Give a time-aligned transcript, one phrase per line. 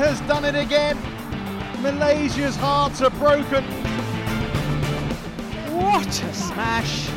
[0.00, 0.96] has done it again.
[1.82, 3.62] Malaysia's hearts are broken.
[5.76, 7.08] What a smash!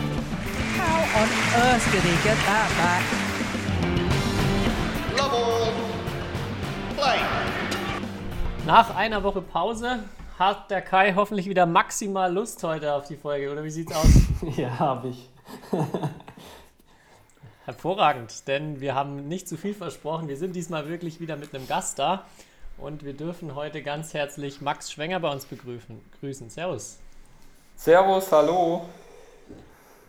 [0.76, 1.30] How on
[1.64, 3.04] earth did he get that back?
[5.18, 5.72] Love all.
[6.98, 7.20] Play.
[8.66, 10.00] Nach einer Woche Pause
[10.38, 14.10] hat der Kai hoffentlich wieder maximal Lust heute auf die Folge, oder wie sieht's aus?
[14.58, 15.30] Ja, habe ich.
[17.64, 20.28] Hervorragend, denn wir haben nicht zu viel versprochen.
[20.28, 22.26] Wir sind diesmal wirklich wieder mit einem Gast da
[22.78, 26.00] und wir dürfen heute ganz herzlich Max Schwenger bei uns begrüßen.
[26.20, 26.50] Grüßen.
[26.50, 27.00] Servus.
[27.76, 28.86] Servus, hallo.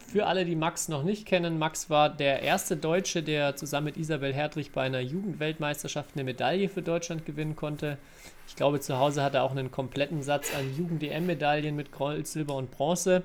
[0.07, 3.97] Für alle, die Max noch nicht kennen, Max war der erste Deutsche, der zusammen mit
[3.97, 7.99] Isabel Hertrich bei einer Jugendweltmeisterschaft eine Medaille für Deutschland gewinnen konnte.
[8.47, 12.55] Ich glaube, zu Hause hat er auch einen kompletten Satz an Jugend-DM-Medaillen mit Gold, Silber
[12.55, 13.25] und Bronze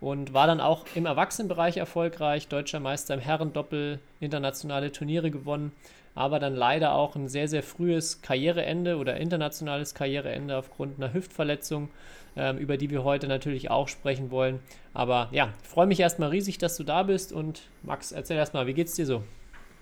[0.00, 5.72] und war dann auch im Erwachsenenbereich erfolgreich, deutscher Meister im Herrendoppel, internationale Turniere gewonnen,
[6.18, 11.90] aber dann leider auch ein sehr, sehr frühes Karriereende oder internationales Karriereende aufgrund einer Hüftverletzung,
[12.36, 14.58] ähm, über die wir heute natürlich auch sprechen wollen.
[14.92, 18.74] Aber ja, freue mich erstmal riesig, dass du da bist und Max, erzähl erstmal, wie
[18.74, 19.22] geht's dir so?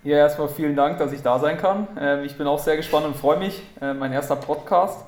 [0.04, 1.88] Ja, erstmal vielen Dank, dass ich da sein kann.
[1.98, 3.62] Ähm, ich bin auch sehr gespannt und freue mich.
[3.80, 5.06] Äh, mein erster Podcast.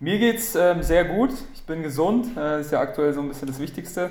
[0.00, 1.30] Mir geht's ähm, sehr gut.
[1.54, 2.36] Ich bin gesund.
[2.36, 4.10] Das ist ja aktuell so ein bisschen das Wichtigste.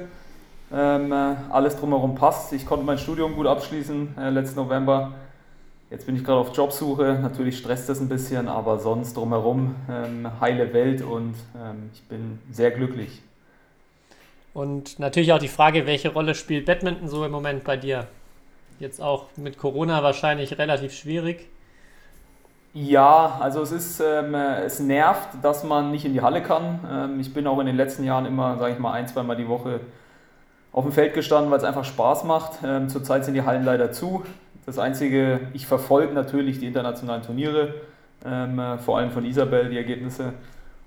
[0.74, 2.52] Ähm, äh, alles drumherum passt.
[2.52, 5.14] Ich konnte mein Studium gut abschließen äh, letzten November.
[5.90, 7.18] Jetzt bin ich gerade auf Jobsuche.
[7.22, 12.40] Natürlich stresst das ein bisschen, aber sonst drumherum ähm, heile Welt und ähm, ich bin
[12.52, 13.22] sehr glücklich.
[14.54, 18.08] Und natürlich auch die Frage, welche Rolle spielt Badminton so im Moment bei dir?
[18.80, 21.48] Jetzt auch mit Corona wahrscheinlich relativ schwierig.
[22.74, 26.80] Ja, also es ist, ähm, es nervt, dass man nicht in die Halle kann.
[26.92, 29.48] Ähm, ich bin auch in den letzten Jahren immer, sage ich mal, ein, zweimal die
[29.48, 29.80] Woche
[30.74, 32.60] auf dem Feld gestanden, weil es einfach Spaß macht.
[32.64, 34.26] Ähm, zurzeit sind die Hallen leider zu.
[34.68, 37.76] Das Einzige, ich verfolge natürlich die internationalen Turniere,
[38.26, 40.34] ähm, äh, vor allem von Isabel die Ergebnisse.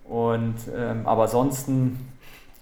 [0.06, 1.98] Und, ähm, aber ansonsten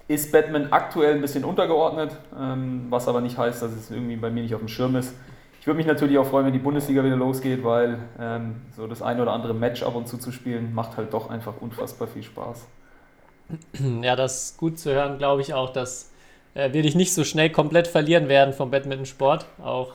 [0.06, 4.30] ist Batman aktuell ein bisschen untergeordnet, ähm, was aber nicht heißt, dass es irgendwie bei
[4.30, 5.12] mir nicht auf dem Schirm ist.
[5.60, 9.02] Ich würde mich natürlich auch freuen, wenn die Bundesliga wieder losgeht, weil ähm, so das
[9.02, 12.22] ein oder andere Match ab und zu zu spielen macht halt doch einfach unfassbar viel
[12.22, 12.64] Spaß.
[14.02, 16.12] Ja, das ist gut zu hören, glaube ich auch, dass
[16.54, 19.46] äh, wir dich nicht so schnell komplett verlieren werden vom Badmintonsport.
[19.60, 19.94] Auch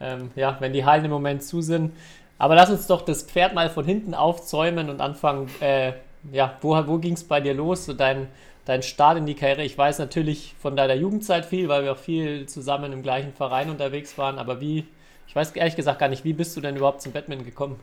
[0.00, 1.92] ähm, ja, wenn die Hallen im Moment zu sind.
[2.38, 5.48] Aber lass uns doch das Pferd mal von hinten aufzäumen und anfangen.
[5.60, 5.92] Äh,
[6.32, 7.86] ja, wo, wo ging es bei dir los?
[7.86, 8.28] So dein,
[8.64, 9.62] dein Start in die Karriere.
[9.62, 13.70] Ich weiß natürlich von deiner Jugendzeit viel, weil wir auch viel zusammen im gleichen Verein
[13.70, 14.38] unterwegs waren.
[14.38, 14.86] Aber wie,
[15.26, 17.80] ich weiß ehrlich gesagt gar nicht, wie bist du denn überhaupt zum Badminton gekommen?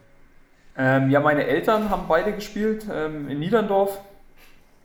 [0.78, 4.00] Ähm, ja, meine Eltern haben beide gespielt ähm, in Niederndorf.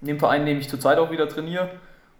[0.00, 1.70] In dem Verein, in dem ich zurzeit auch wieder trainiere.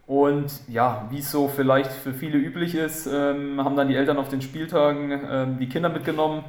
[0.08, 4.16] Und ja, wie es so vielleicht für viele üblich ist, ähm, haben dann die Eltern
[4.16, 6.44] auf den Spieltagen ähm, die Kinder mitgenommen.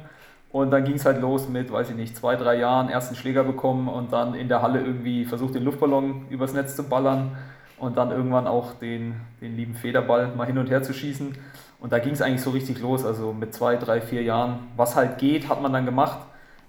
[0.50, 3.44] Und dann ging es halt los mit, weiß ich nicht, zwei, drei Jahren, ersten Schläger
[3.44, 7.36] bekommen und dann in der Halle irgendwie versucht, den Luftballon übers Netz zu ballern
[7.78, 11.36] und dann irgendwann auch den, den lieben Federball mal hin und her zu schießen.
[11.80, 13.04] Und da ging es eigentlich so richtig los.
[13.04, 16.20] Also mit zwei, drei, vier Jahren, was halt geht, hat man dann gemacht.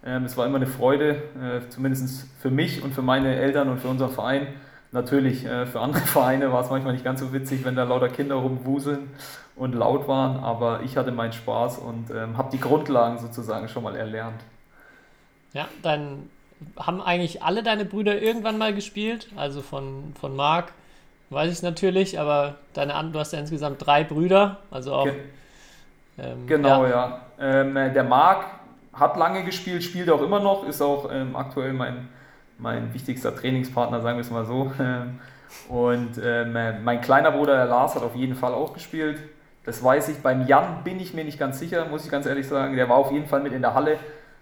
[0.06, 3.80] Ähm, es war immer eine Freude, äh, zumindest für mich und für meine Eltern und
[3.80, 4.48] für unseren Verein.
[4.92, 8.10] Natürlich, äh, für andere Vereine war es manchmal nicht ganz so witzig, wenn da lauter
[8.10, 9.10] Kinder rumwuseln
[9.56, 13.84] und laut waren, aber ich hatte meinen Spaß und ähm, habe die Grundlagen sozusagen schon
[13.84, 14.42] mal erlernt.
[15.54, 16.30] Ja, dann
[16.78, 20.72] haben eigentlich alle deine Brüder irgendwann mal gespielt, also von, von Marc
[21.32, 25.06] weiß ich es natürlich, aber deine, du hast ja insgesamt drei Brüder, also auch.
[25.06, 25.16] Ge
[26.20, 26.90] ähm, genau, ja.
[26.90, 27.62] ja.
[27.62, 28.46] Ähm, der Marc
[28.94, 32.10] hat lange gespielt, spielt auch immer noch, ist auch ähm, aktuell mein
[32.62, 34.72] mein wichtigster Trainingspartner, sagen wir es mal so.
[35.68, 39.20] Und ähm, mein kleiner Bruder, der Lars, hat auf jeden Fall auch gespielt.
[39.66, 40.18] Das weiß ich.
[40.20, 42.76] Beim Jan bin ich mir nicht ganz sicher, muss ich ganz ehrlich sagen.
[42.76, 43.98] Der war auf jeden Fall mit in der Halle,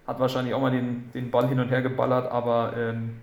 [0.08, 3.16] hat wahrscheinlich auch mal den, den Ball hin und her geballert, aber ähm,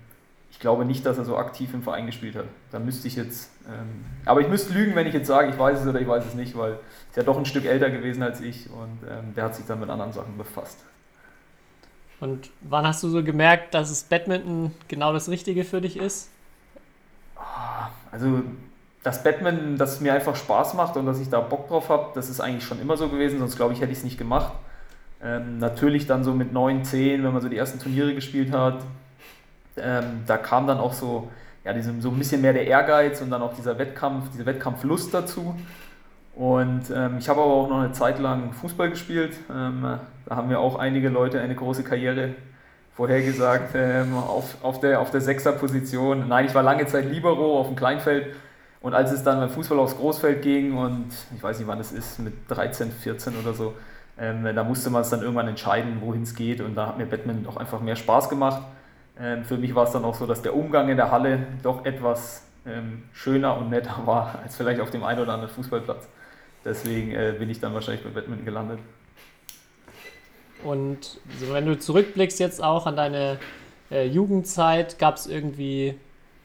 [0.51, 2.45] ich glaube nicht, dass er so aktiv im Verein gespielt hat.
[2.71, 3.51] Da müsste ich jetzt.
[3.67, 6.25] Ähm, aber ich müsste lügen, wenn ich jetzt sage, ich weiß es oder ich weiß
[6.25, 6.79] es nicht, weil er
[7.09, 9.79] ist ja doch ein Stück älter gewesen als ich und ähm, der hat sich dann
[9.79, 10.83] mit anderen Sachen befasst.
[12.19, 16.29] Und wann hast du so gemerkt, dass es Badminton genau das Richtige für dich ist?
[17.35, 18.41] Ah, also
[19.03, 22.29] das Badminton, das mir einfach Spaß macht und dass ich da Bock drauf habe, das
[22.29, 24.53] ist eigentlich schon immer so gewesen, sonst glaube ich, hätte ich es nicht gemacht.
[25.23, 28.79] Ähm, natürlich dann so mit 9, 10, wenn man so die ersten Turniere gespielt hat,
[29.77, 31.29] ähm, da kam dann auch so,
[31.63, 35.13] ja, diesem, so ein bisschen mehr der Ehrgeiz und dann auch dieser Wettkampf, diese Wettkampflust
[35.13, 35.55] dazu.
[36.37, 39.35] Und ähm, ich habe aber auch noch eine Zeit lang Fußball gespielt.
[39.49, 39.97] Ähm,
[40.27, 42.35] da haben mir auch einige Leute eine große Karriere
[42.93, 46.27] vorhergesagt ähm, auf, auf der, auf der Sechser-Position.
[46.27, 48.35] Nein, ich war lange Zeit Libero auf dem Kleinfeld.
[48.81, 51.91] Und als es dann beim Fußball aufs Großfeld ging und ich weiß nicht, wann es
[51.91, 53.73] ist, mit 13, 14 oder so,
[54.19, 56.61] ähm, da musste man es dann irgendwann entscheiden, wohin es geht.
[56.61, 58.61] Und da hat mir Batman auch einfach mehr Spaß gemacht.
[59.19, 61.83] Ähm, für mich war es dann auch so, dass der Umgang in der Halle doch
[61.83, 66.07] etwas ähm, schöner und netter war als vielleicht auf dem einen oder anderen Fußballplatz.
[66.67, 68.79] Deswegen äh, bin ich dann wahrscheinlich beim Badminton gelandet.
[70.65, 73.39] Und so, wenn du zurückblickst jetzt auch an deine
[73.89, 75.95] äh, Jugendzeit, gab es irgendwie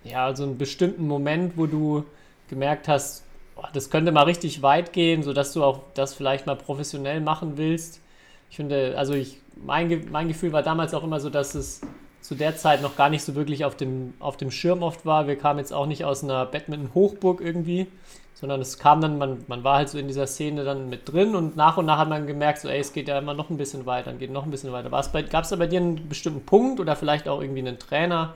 [0.04, 2.04] ja so einen bestimmten Moment, wo du
[2.48, 3.24] gemerkt hast,
[3.56, 7.56] oh, das könnte mal richtig weit gehen, sodass du auch das vielleicht mal professionell machen
[7.56, 8.00] willst.
[8.48, 11.80] Ich finde, also ich, mein, mein Gefühl war damals auch immer so, dass es
[12.22, 15.26] zu der Zeit noch gar nicht so wirklich auf dem, auf dem Schirm oft war.
[15.26, 17.88] Wir kamen jetzt auch nicht aus einer Badminton-Hochburg irgendwie,
[18.34, 21.34] sondern es kam dann, man, man war halt so in dieser Szene dann mit drin
[21.34, 23.56] und nach und nach hat man gemerkt, so ey, es geht ja immer noch ein
[23.56, 24.88] bisschen weiter, geht noch ein bisschen weiter.
[24.88, 28.34] Gab es da bei dir einen bestimmten Punkt oder vielleicht auch irgendwie einen Trainer,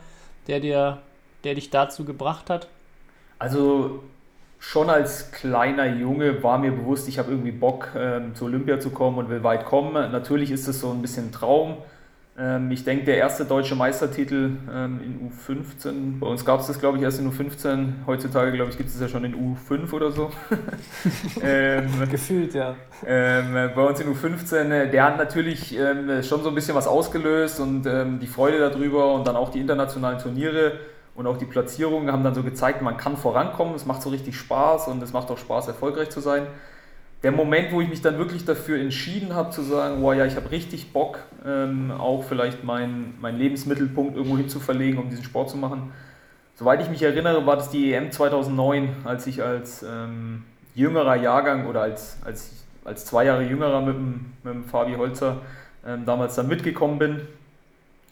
[0.49, 0.99] der dir,
[1.45, 2.67] der dich dazu gebracht hat?
[3.39, 4.03] Also
[4.59, 8.91] schon als kleiner Junge war mir bewusst, ich habe irgendwie Bock, ähm, zur Olympia zu
[8.91, 9.93] kommen und will weit kommen.
[9.93, 11.77] Natürlich ist es so ein bisschen ein Traum.
[12.39, 16.79] Ähm, ich denke, der erste deutsche Meistertitel ähm, in U15, bei uns gab es das,
[16.79, 18.07] glaube ich, erst in U15.
[18.07, 20.31] Heutzutage, glaube ich, gibt es ja schon in U5 oder so.
[21.43, 22.75] ähm, Gefühlt, ja.
[23.07, 26.87] Ähm, bei uns in U15, äh, der hat natürlich ähm, schon so ein bisschen was
[26.87, 30.73] ausgelöst und ähm, die Freude darüber und dann auch die internationalen Turniere
[31.15, 34.37] und auch die Platzierungen haben dann so gezeigt, man kann vorankommen, es macht so richtig
[34.37, 36.47] Spaß und es macht auch Spaß, erfolgreich zu sein.
[37.27, 40.37] Der Moment, wo ich mich dann wirklich dafür entschieden habe, zu sagen, wow, ja, ich
[40.37, 45.25] habe richtig Bock, ähm, auch vielleicht meinen mein Lebensmittelpunkt irgendwo hin zu verlegen, um diesen
[45.25, 45.93] Sport zu machen.
[46.55, 50.45] Soweit ich mich erinnere, war das die EM 2009, als ich als ähm,
[50.77, 55.39] jüngerer Jahrgang oder als, als, als zwei Jahre jüngerer mit dem, mit dem Fabi Holzer
[55.85, 57.23] ähm, damals dann mitgekommen bin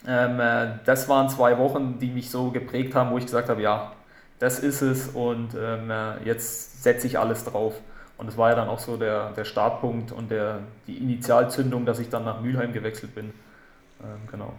[0.09, 3.63] ähm, äh, das waren zwei Wochen, die mich so geprägt haben, wo ich gesagt habe,
[3.63, 3.93] ja,
[4.41, 7.75] das ist es und ähm, äh, jetzt setze ich alles drauf.
[8.17, 11.99] Und es war ja dann auch so der, der Startpunkt und der, die Initialzündung, dass
[11.99, 13.33] ich dann nach Mülheim gewechselt bin.
[14.03, 14.53] Ähm, genau.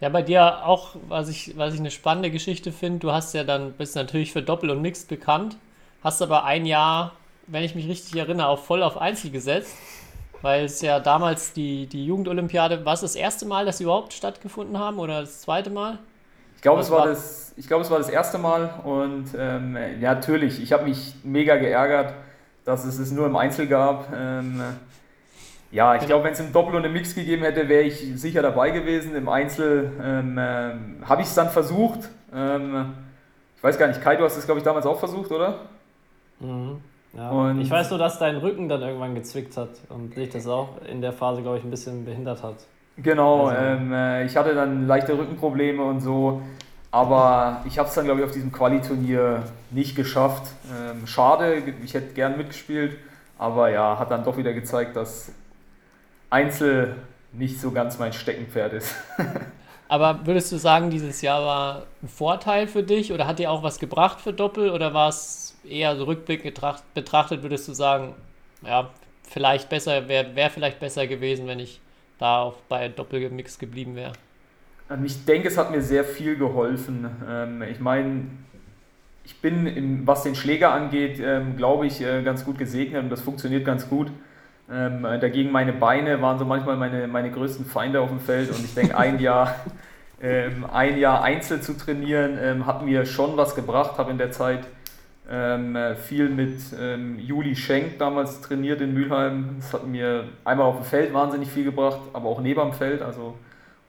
[0.00, 3.44] Ja, bei dir auch, was ich, was ich eine spannende Geschichte finde, du hast ja
[3.44, 5.56] dann, bist natürlich für Doppel und Mixed bekannt,
[6.02, 7.12] hast aber ein Jahr,
[7.46, 9.76] wenn ich mich richtig erinnere, auch voll auf Einzel gesetzt
[10.44, 14.12] weil es ja damals die, die Jugendolympiade, war es das erste Mal, dass sie überhaupt
[14.12, 15.98] stattgefunden haben oder das zweite Mal?
[16.64, 20.62] Ich glaube, es war, das, ich es war das erste Mal und ähm, ja, natürlich,
[20.62, 22.14] ich habe mich mega geärgert,
[22.64, 24.10] dass es es nur im Einzel gab.
[24.16, 24.62] Ähm,
[25.70, 28.40] ja, ich glaube, wenn es im Doppel und im Mix gegeben hätte, wäre ich sicher
[28.40, 29.14] dabei gewesen.
[29.14, 32.08] Im Einzel ähm, äh, habe ich es dann versucht.
[32.34, 32.94] Ähm,
[33.58, 35.56] ich weiß gar nicht, Kai, du hast es, glaube ich, damals auch versucht, oder?
[36.40, 36.80] Mhm.
[37.12, 40.46] Ja, und ich weiß nur, dass dein Rücken dann irgendwann gezwickt hat und dich das
[40.46, 42.56] auch in der Phase, glaube ich, ein bisschen behindert hat.
[42.96, 46.42] Genau, also, ähm, äh, ich hatte dann leichte Rückenprobleme und so,
[46.90, 50.52] aber ich habe es dann, glaube ich, auf diesem Quali-Turnier nicht geschafft.
[50.70, 52.96] Ähm, schade, ich hätte gern mitgespielt,
[53.36, 55.32] aber ja, hat dann doch wieder gezeigt, dass
[56.30, 56.94] Einzel
[57.32, 58.94] nicht so ganz mein Steckenpferd ist.
[59.88, 63.64] aber würdest du sagen, dieses Jahr war ein Vorteil für dich oder hat dir auch
[63.64, 66.60] was gebracht für Doppel oder war es eher so rückblickend
[66.94, 68.14] betrachtet, würdest du sagen,
[68.62, 68.90] ja,
[69.22, 71.80] vielleicht besser, wäre wär vielleicht besser gewesen, wenn ich
[72.18, 74.12] da auch bei Doppelmix geblieben wäre?
[74.90, 77.08] Ähm, ich denke, es hat mir sehr viel geholfen.
[77.28, 78.26] Ähm, ich meine,
[79.24, 83.22] ich bin, was den Schläger angeht, ähm, glaube ich, äh, ganz gut gesegnet und das
[83.22, 84.10] funktioniert ganz gut.
[84.66, 88.72] Dagegen meine Beine waren so manchmal meine, meine größten Feinde auf dem Feld und ich
[88.72, 89.56] denke, ein Jahr,
[90.72, 94.66] ein Jahr Einzel zu trainieren, hat mir schon was gebracht, habe in der Zeit
[95.30, 99.56] ähm, äh, viel mit ähm, Juli Schenk damals trainiert in Mülheim.
[99.58, 103.00] Das hat mir einmal auf dem Feld wahnsinnig viel gebracht, aber auch neben dem Feld.
[103.02, 103.34] Also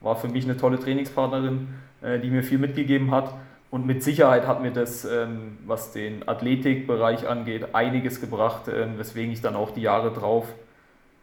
[0.00, 1.68] war für mich eine tolle Trainingspartnerin,
[2.02, 3.34] äh, die mir viel mitgegeben hat.
[3.70, 9.32] Und mit Sicherheit hat mir das, ähm, was den Athletikbereich angeht, einiges gebracht, ähm, weswegen
[9.32, 10.46] ich dann auch die Jahre drauf,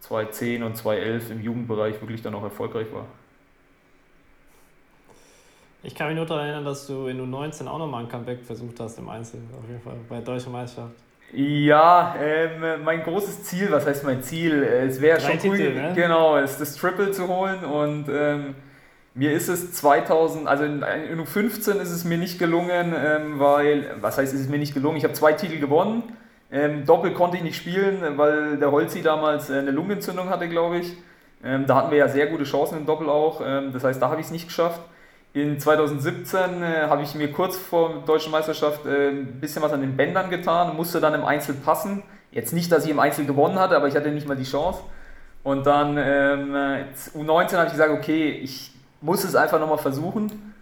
[0.00, 3.06] 2010 und 2011 im Jugendbereich, wirklich dann auch erfolgreich war.
[5.84, 8.80] Ich kann mich nur daran erinnern, dass du in U19 auch nochmal ein Comeback versucht
[8.80, 10.94] hast im Einzel, auf jeden Fall, bei Deutscher Meisterschaft.
[11.32, 14.62] Ja, ähm, mein großes Ziel, was heißt mein Ziel?
[14.62, 15.92] Es wäre schon cool, Titel, ne?
[15.94, 18.54] genau, ist das Triple zu holen und ähm,
[19.14, 23.96] mir ist es 2000, also in, in U15 ist es mir nicht gelungen, ähm, weil,
[24.00, 24.96] was heißt, ist es mir nicht gelungen?
[24.96, 26.02] Ich habe zwei Titel gewonnen.
[26.50, 30.78] Ähm, Doppel konnte ich nicht spielen, weil der Holzi damals äh, eine Lungenentzündung hatte, glaube
[30.78, 30.96] ich.
[31.44, 33.42] Ähm, da hatten wir ja sehr gute Chancen im Doppel auch.
[33.44, 34.80] Ähm, das heißt, da habe ich es nicht geschafft.
[35.34, 39.72] In 2017 äh, habe ich mir kurz vor der deutschen Meisterschaft äh, ein bisschen was
[39.72, 42.04] an den Bändern getan, musste dann im Einzel passen.
[42.30, 44.82] Jetzt nicht, dass ich im Einzel gewonnen hatte, aber ich hatte nicht mal die Chance.
[45.42, 46.54] Und dann ähm,
[47.16, 50.54] U19 habe ich gesagt, okay, ich muss es einfach nochmal versuchen,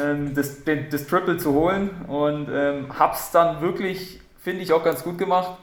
[0.00, 1.90] ähm, das, den, das Triple zu holen.
[2.06, 5.58] Und ähm, habe es dann wirklich, finde ich, auch ganz gut gemacht.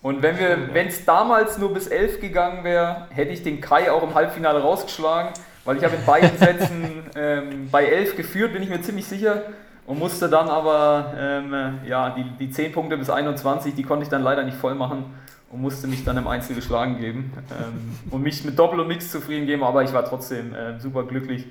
[0.00, 4.14] Und wenn es damals nur bis 11 gegangen wäre, hätte ich den Kai auch im
[4.14, 5.32] Halbfinale rausgeschlagen
[5.66, 9.42] weil ich habe in beiden Sätzen ähm, bei 11 geführt, bin ich mir ziemlich sicher.
[9.86, 14.08] Und musste dann aber, ähm, ja, die, die 10 Punkte bis 21, die konnte ich
[14.08, 15.04] dann leider nicht voll machen
[15.50, 19.10] und musste mich dann im Einzel geschlagen geben ähm, und mich mit Doppel und Mix
[19.10, 21.46] zufrieden geben, aber ich war trotzdem äh, super glücklich,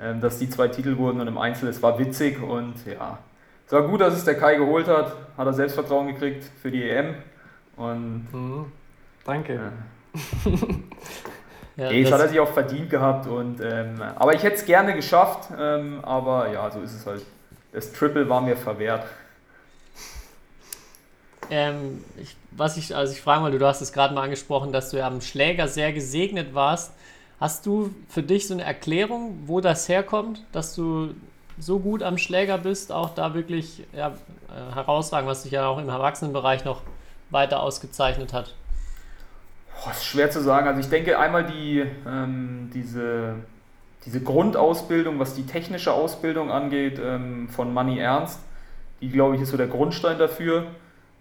[0.00, 3.18] äh, dass die zwei Titel wurden und im Einzel, es war witzig und ja,
[3.66, 6.88] es war gut, dass es der Kai geholt hat, hat er Selbstvertrauen gekriegt für die
[6.88, 7.14] EM
[7.76, 8.64] und mhm.
[9.24, 9.54] danke.
[9.54, 10.52] Ja.
[11.76, 14.64] ja, nee, das hat er sich auch verdient gehabt und ähm, aber ich hätte es
[14.64, 17.22] gerne geschafft, ähm, aber ja, so ist es halt.
[17.72, 19.04] Das Triple war mir verwehrt.
[21.50, 24.90] Ähm, ich, was ich, also ich frage mal, du hast es gerade mal angesprochen, dass
[24.90, 26.92] du ja am Schläger sehr gesegnet warst.
[27.40, 31.14] Hast du für dich so eine Erklärung, wo das herkommt, dass du
[31.58, 35.78] so gut am Schläger bist, auch da wirklich ja, äh, herausragend, was dich ja auch
[35.78, 36.82] im Erwachsenenbereich noch
[37.30, 38.54] weiter ausgezeichnet hat?
[39.84, 40.66] Boah, ist schwer zu sagen.
[40.66, 43.34] Also ich denke einmal die, ähm, diese,
[44.06, 48.40] diese Grundausbildung, was die technische Ausbildung angeht, ähm, von Manny Ernst,
[49.00, 50.66] die glaube ich ist so der Grundstein dafür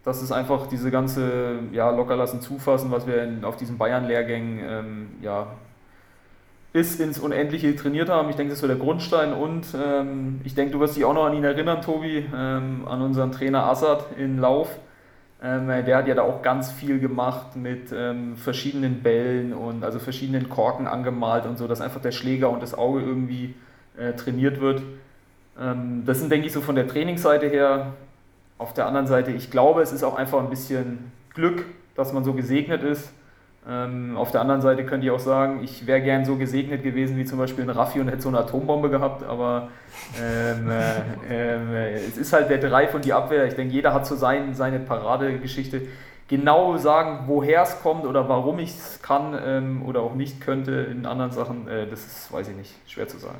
[0.03, 5.07] das ist einfach diese ganze ja, Lockerlassen, Zufassen, was wir in, auf diesen Bayern-Lehrgängen ähm,
[5.21, 5.47] ja,
[6.73, 8.29] bis ins Unendliche trainiert haben.
[8.29, 11.13] Ich denke, das ist so der Grundstein und ähm, ich denke, du wirst dich auch
[11.13, 14.77] noch an ihn erinnern, Tobi, ähm, an unseren Trainer Assad in Lauf.
[15.43, 19.99] Ähm, der hat ja da auch ganz viel gemacht mit ähm, verschiedenen Bällen und also
[19.99, 23.53] verschiedenen Korken angemalt und so, dass einfach der Schläger und das Auge irgendwie
[23.97, 24.81] äh, trainiert wird.
[25.59, 27.93] Ähm, das sind, denke ich, so von der Trainingsseite her
[28.57, 32.23] auf der anderen Seite, ich glaube, es ist auch einfach ein bisschen Glück, dass man
[32.23, 33.11] so gesegnet ist.
[33.67, 37.15] Ähm, auf der anderen Seite könnte ich auch sagen, ich wäre gern so gesegnet gewesen
[37.17, 39.69] wie zum Beispiel ein Raffi und hätte so eine Atombombe gehabt, aber
[40.21, 40.69] ähm,
[41.29, 43.45] äh, äh, es ist halt der Drive und die Abwehr.
[43.45, 45.83] Ich denke, jeder hat so sein, seine Paradegeschichte.
[46.27, 50.71] Genau sagen, woher es kommt oder warum ich es kann ähm, oder auch nicht könnte
[50.71, 53.39] in anderen Sachen, äh, das ist, weiß ich nicht, schwer zu sagen.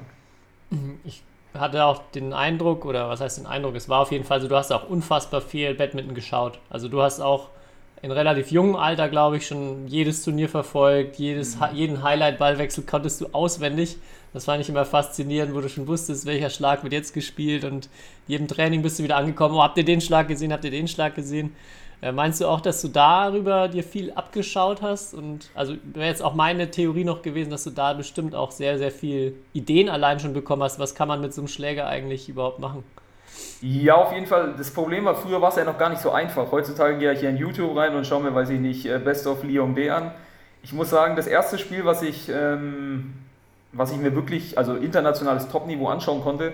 [1.03, 1.22] Ich
[1.53, 4.48] hatte auch den Eindruck, oder was heißt den Eindruck, es war auf jeden Fall so,
[4.48, 6.60] du hast auch unfassbar viel Badminton geschaut.
[6.70, 7.50] Also du hast auch
[8.03, 11.67] in relativ jungem Alter, glaube ich, schon jedes Turnier verfolgt, jedes, mhm.
[11.74, 13.95] jeden Highlight-Ballwechsel konntest du auswendig.
[14.33, 17.88] Das fand ich immer faszinierend, wo du schon wusstest, welcher Schlag wird jetzt gespielt und
[18.27, 20.89] jedem Training bist du wieder angekommen, oh, habt ihr den Schlag gesehen, habt ihr den
[20.89, 21.55] Schlag gesehen?
[22.01, 25.13] Äh, meinst du auch, dass du darüber dir viel abgeschaut hast?
[25.13, 28.77] Und also wäre jetzt auch meine Theorie noch gewesen, dass du da bestimmt auch sehr,
[28.77, 30.77] sehr viel Ideen allein schon bekommen hast.
[30.77, 32.83] Was kann man mit so einem Schläger eigentlich überhaupt machen?
[33.62, 34.56] Ja, auf jeden Fall.
[34.58, 36.52] Das Problem war, früher war es ja noch gar nicht so einfach.
[36.52, 39.25] Heutzutage gehe ich hier in YouTube rein und schaue mir, weiß ich nicht, äh, Best
[39.25, 40.12] of Lyon B an.
[40.63, 43.13] Ich muss sagen, das erste Spiel, was ich, ähm,
[43.72, 46.54] was ich mir wirklich, also internationales Topniveau anschauen konnte,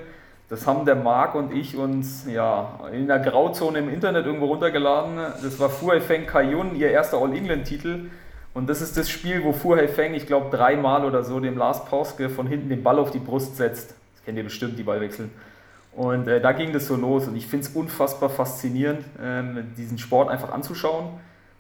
[0.50, 5.18] das haben der Marc und ich uns ja, in der Grauzone im Internet irgendwo runtergeladen.
[5.44, 8.10] Das war Fu Feng Kayun, ihr erster All-England-Titel.
[8.56, 11.86] Und das ist das Spiel, wo Fu Feng, ich glaube, dreimal oder so dem Lars
[11.86, 13.96] Pauske von hinten den Ball auf die Brust setzt.
[14.16, 15.30] Das kennt ihr bestimmt, die Ballwechsel.
[15.96, 17.28] Und äh, da ging das so los.
[17.28, 21.08] Und ich finde es unfassbar faszinierend, ähm, diesen Sport einfach anzuschauen.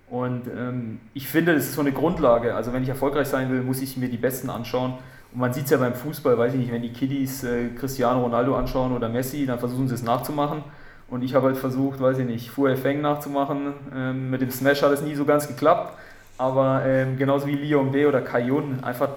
[0.09, 2.55] Und ähm, ich finde, das ist so eine Grundlage.
[2.55, 4.93] Also, wenn ich erfolgreich sein will, muss ich mir die Besten anschauen.
[5.31, 8.21] Und man sieht es ja beim Fußball, weiß ich nicht, wenn die Kiddies äh, Cristiano
[8.21, 10.63] Ronaldo anschauen oder Messi, dann versuchen sie es nachzumachen.
[11.09, 13.73] Und ich habe halt versucht, weiß ich nicht, Fu Feng nachzumachen.
[13.95, 15.93] Ähm, mit dem Smash hat es nie so ganz geklappt.
[16.37, 19.09] Aber ähm, genauso wie Lyon B oder Kayun, einfach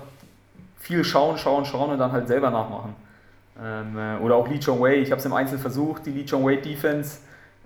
[0.81, 2.95] viel schauen, schauen, schauen und dann halt selber nachmachen.
[3.63, 6.25] Ähm, äh, oder auch Lee Chong Wei, ich habe es im Einzelnen versucht, die Lee
[6.25, 7.19] Chong Wei Defense,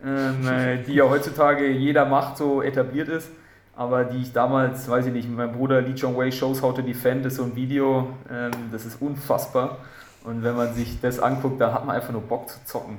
[0.05, 3.31] ähm, äh, die ja heutzutage jeder macht, so etabliert ist
[3.77, 6.83] aber die ich damals, weiß ich nicht, meinem Bruder Lee Chong Wei Shows How to
[6.83, 9.79] Defend ist so ein Video, ähm, das ist unfassbar.
[10.25, 12.99] Und wenn man sich das anguckt, dann hat man einfach nur Bock zu zocken.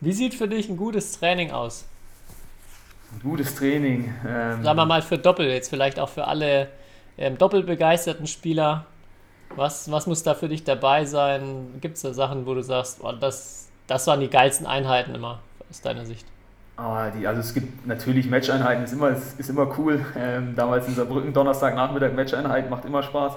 [0.00, 1.86] Wie sieht für dich ein gutes Training aus?
[3.14, 4.12] Ein gutes Training.
[4.28, 6.68] Ähm, Sagen wir mal für Doppel, jetzt vielleicht auch für alle
[7.16, 8.84] ähm, doppelbegeisterten Spieler.
[9.56, 11.78] Was, was muss da für dich dabei sein?
[11.80, 15.40] Gibt es da Sachen, wo du sagst, oh, das, das waren die geilsten Einheiten immer
[15.70, 16.26] aus deiner Sicht?
[16.76, 20.04] Ah, die, also es gibt natürlich Matcheinheiten, ist immer, ist immer cool.
[20.16, 23.34] Ähm, damals in Saarbrücken, Donnerstagnachmittag Matcheinheit, macht immer Spaß.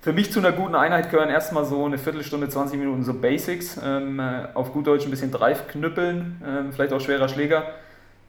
[0.00, 3.78] Für mich zu einer guten Einheit gehören erstmal so eine Viertelstunde, 20 Minuten so Basics.
[3.84, 7.66] Ähm, äh, auf gut Deutsch ein bisschen Drive knüppeln, ähm, vielleicht auch schwerer Schläger.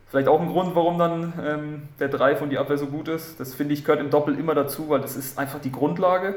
[0.08, 3.40] Vielleicht auch ein Grund, warum dann ähm, der Drive und die Abwehr so gut ist.
[3.40, 6.36] Das finde ich gehört im Doppel immer dazu, weil das ist einfach die Grundlage.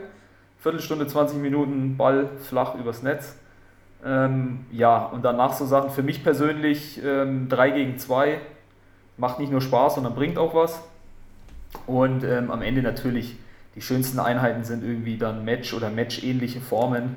[0.67, 3.37] Viertelstunde, 20 Minuten Ball flach übers Netz.
[4.05, 8.41] Ähm, ja, und danach so Sachen für mich persönlich ähm, 3 gegen 2
[9.17, 10.83] macht nicht nur Spaß, sondern bringt auch was.
[11.87, 13.37] Und ähm, am Ende natürlich
[13.77, 17.17] die schönsten Einheiten sind irgendwie dann Match- oder Match-ähnliche Formen.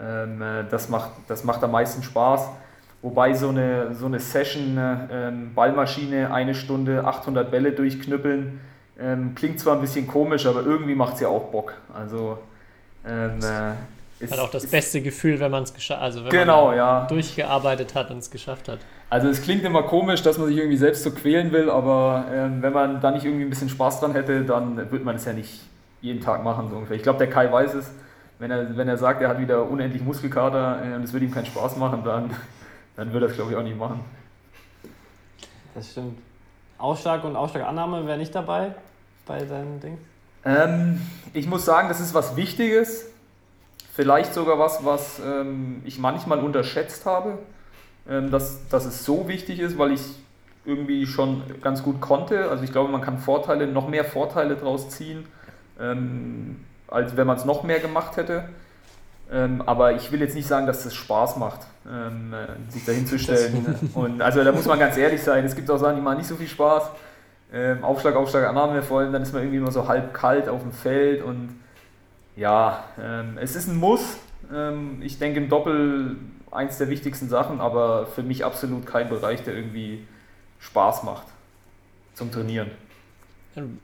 [0.00, 2.48] Ähm, äh, das, macht, das macht am meisten Spaß.
[3.02, 8.60] Wobei so eine, so eine Session, äh, Ballmaschine, eine Stunde, 800 Bälle durchknüppeln,
[8.98, 11.74] ähm, klingt zwar ein bisschen komisch, aber irgendwie macht es ja auch Bock.
[11.92, 12.38] Also
[13.08, 16.30] Ähm, äh, ist, hat auch das ist, beste Gefühl, wenn man es geschafft also wenn
[16.30, 17.06] genau, man ja.
[17.06, 18.80] durchgearbeitet hat und es geschafft hat.
[19.10, 22.60] Also es klingt immer komisch, dass man sich irgendwie selbst so quälen will, aber ähm,
[22.60, 25.32] wenn man da nicht irgendwie ein bisschen Spaß dran hätte, dann würde man es ja
[25.32, 25.62] nicht
[26.02, 26.96] jeden Tag machen, so ungefähr.
[26.96, 27.90] Ich glaube, der Kai weiß es.
[28.38, 31.32] Wenn er, wenn er sagt, er hat wieder unendlich Muskelkater äh, und es wird ihm
[31.32, 32.30] keinen Spaß machen, dann,
[32.96, 34.04] dann würde er es, glaube ich, auch nicht machen.
[35.74, 36.18] Das stimmt.
[36.76, 38.74] Ausschlag und Ausschlagannahme wäre nicht dabei
[39.26, 39.98] bei deinem Ding?
[40.48, 41.00] Ähm,
[41.34, 43.06] ich muss sagen, das ist was Wichtiges.
[43.94, 47.38] Vielleicht sogar was, was ähm, ich manchmal unterschätzt habe,
[48.08, 50.00] ähm, dass, dass es so wichtig ist, weil ich
[50.64, 52.50] irgendwie schon ganz gut konnte.
[52.50, 55.26] Also ich glaube, man kann Vorteile, noch mehr Vorteile daraus ziehen,
[55.80, 58.44] ähm, als wenn man es noch mehr gemacht hätte.
[59.30, 62.92] Ähm, aber ich will jetzt nicht sagen, dass es Spaß macht, ähm, äh, sich da
[62.92, 63.90] hinzustellen.
[63.94, 65.44] Und also da muss man ganz ehrlich sein.
[65.44, 66.84] Es gibt auch Sachen, die machen nicht so viel Spaß.
[67.52, 70.62] Ähm, Aufschlag, Aufschlag, Annahme, vor allem dann ist man irgendwie nur so halb kalt auf
[70.62, 71.58] dem Feld und
[72.36, 74.18] ja, ähm, es ist ein Muss.
[74.54, 76.16] Ähm, ich denke im Doppel
[76.50, 80.06] eins der wichtigsten Sachen, aber für mich absolut kein Bereich, der irgendwie
[80.60, 81.26] Spaß macht
[82.14, 82.70] zum Trainieren.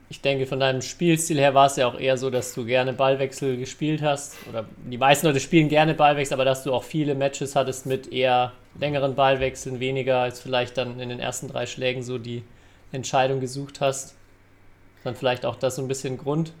[0.09, 2.93] Ich denke, von deinem Spielstil her war es ja auch eher so, dass du gerne
[2.93, 4.37] Ballwechsel gespielt hast.
[4.47, 8.11] Oder die meisten Leute spielen gerne Ballwechsel, aber dass du auch viele Matches hattest mit
[8.13, 12.43] eher längeren Ballwechseln, weniger als vielleicht dann in den ersten drei Schlägen so die
[12.91, 14.15] Entscheidung gesucht hast.
[15.03, 16.53] Dann vielleicht auch das so ein bisschen Grund.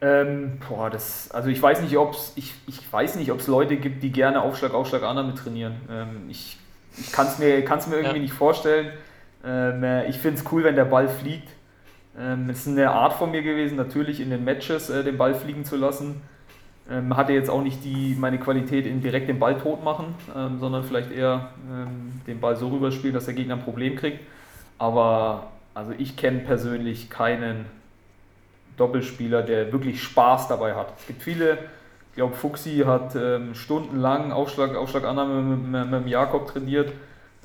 [0.00, 3.46] Ähm, boah, das, also ich weiß nicht, ob es ich, ich weiß nicht, ob es
[3.46, 5.76] Leute gibt, die gerne Aufschlag, Aufschlag, Annahme trainieren.
[5.90, 6.58] Ähm, ich
[6.96, 8.22] ich kann es mir, kann's mir irgendwie ja.
[8.22, 8.92] nicht vorstellen.
[9.44, 11.48] Ähm, äh, ich finde es cool, wenn der Ball fliegt.
[12.18, 15.34] Ähm, es ist eine Art von mir gewesen, natürlich in den Matches äh, den Ball
[15.34, 16.22] fliegen zu lassen.
[16.88, 20.58] Ähm, hatte jetzt auch nicht die, meine Qualität in direkt den Ball tot machen, ähm,
[20.60, 24.20] sondern vielleicht eher ähm, den Ball so rüberspielen, dass der Gegner ein Problem kriegt.
[24.78, 27.66] Aber also ich kenne persönlich keinen
[28.76, 30.92] Doppelspieler, der wirklich Spaß dabei hat.
[30.98, 31.58] Es gibt viele,
[32.10, 36.92] ich glaube, Fuxi hat ähm, stundenlang Aufschlag, Aufschlagannahme mit, mit, mit, Jakob trainiert.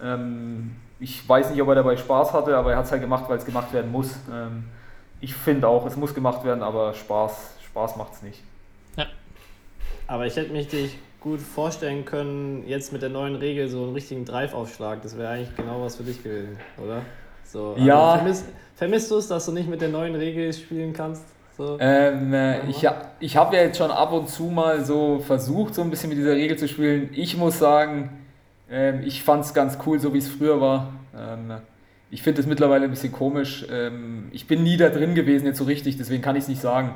[0.02, 3.26] Ähm, ich weiß nicht, ob er dabei Spaß hatte, aber er hat es halt gemacht,
[3.28, 4.16] weil es gemacht werden muss.
[4.32, 4.66] Ähm,
[5.22, 8.42] ich finde auch, es muss gemacht werden, aber Spaß, Spaß macht es nicht.
[8.96, 9.06] Ja.
[10.08, 13.94] Aber ich hätte mich dich gut vorstellen können, jetzt mit der neuen Regel so einen
[13.94, 15.02] richtigen Drive-Aufschlag.
[15.02, 17.02] Das wäre eigentlich genau was für dich gewesen, oder?
[17.44, 18.16] So, also ja.
[18.16, 21.26] Vermisst, vermisst du es, dass du nicht mit der neuen Regel spielen kannst?
[21.58, 21.78] So.
[21.80, 22.88] Ähm, äh, ich
[23.20, 26.18] ich habe ja jetzt schon ab und zu mal so versucht, so ein bisschen mit
[26.18, 27.10] dieser Regel zu spielen.
[27.12, 28.18] Ich muss sagen,
[28.72, 30.94] ähm, ich fand es ganz cool, so wie es früher war.
[31.18, 31.56] Ähm,
[32.12, 33.66] ich finde es mittlerweile ein bisschen komisch.
[33.70, 36.62] Ähm, ich bin nie da drin gewesen, jetzt so richtig, deswegen kann ich es nicht
[36.62, 36.96] sagen.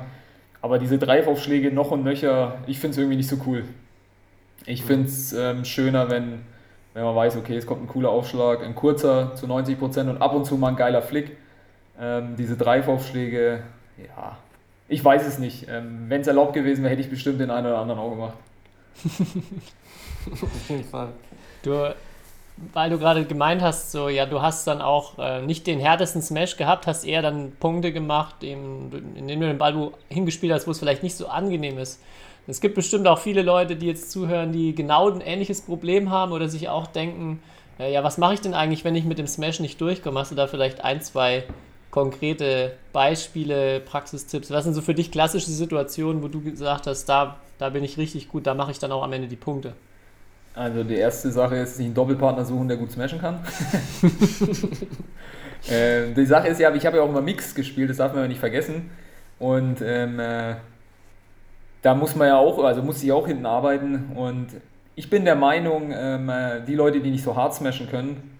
[0.62, 3.64] Aber diese Dreifaufschläge noch und nöcher, ich finde es irgendwie nicht so cool.
[4.66, 4.86] Ich mhm.
[4.86, 6.40] finde es ähm, schöner, wenn,
[6.94, 10.34] wenn man weiß, okay, es kommt ein cooler Aufschlag, ein kurzer zu 90% und ab
[10.34, 11.36] und zu mal ein geiler Flick.
[12.00, 13.62] Ähm, diese Dreifaufschläge,
[13.98, 14.36] ja,
[14.88, 15.66] ich weiß es nicht.
[15.68, 18.34] Ähm, wenn es erlaubt gewesen wäre, hätte ich bestimmt den einen oder anderen auch gemacht.
[20.42, 21.08] Auf jeden Fall.
[21.62, 21.94] Du,
[22.72, 26.22] weil du gerade gemeint hast, so ja, du hast dann auch äh, nicht den härtesten
[26.22, 30.66] Smash gehabt, hast eher dann Punkte gemacht, indem, indem du den Ball du hingespielt hast,
[30.66, 32.00] wo es vielleicht nicht so angenehm ist.
[32.46, 36.32] Es gibt bestimmt auch viele Leute, die jetzt zuhören, die genau ein ähnliches Problem haben
[36.32, 37.40] oder sich auch denken,
[37.78, 40.20] äh, ja, was mache ich denn eigentlich, wenn ich mit dem Smash nicht durchkomme?
[40.20, 41.44] Hast du da vielleicht ein, zwei
[41.90, 44.50] konkrete Beispiele, Praxistipps?
[44.50, 47.96] Was sind so für dich klassische Situationen, wo du gesagt hast, da, da bin ich
[47.96, 49.72] richtig gut, da mache ich dann auch am Ende die Punkte?
[50.54, 53.44] Also die erste Sache ist, sich einen Doppelpartner suchen, der gut smashen kann.
[55.68, 58.22] äh, die Sache ist ja, ich habe ja auch immer Mix gespielt, das darf man
[58.22, 58.90] ja nicht vergessen.
[59.40, 60.54] Und ähm, äh,
[61.84, 64.12] da muss man ja auch, also muss ich auch hinten arbeiten.
[64.16, 64.46] Und
[64.94, 68.36] ich bin der Meinung, ähm, äh, die Leute, die nicht so hart smashen können,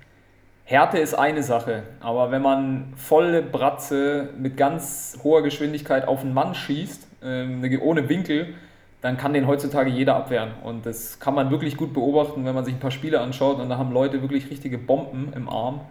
[0.64, 6.32] Härte ist eine Sache, aber wenn man volle Bratze mit ganz hoher Geschwindigkeit auf einen
[6.32, 8.54] Mann schießt, ähm, ohne Winkel,
[9.02, 10.52] dann kann den heutzutage jeder abwehren.
[10.62, 13.68] Und das kann man wirklich gut beobachten, wenn man sich ein paar Spiele anschaut und
[13.68, 15.82] da haben Leute wirklich richtige Bomben im Arm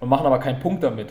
[0.00, 1.08] und machen aber keinen Punkt damit.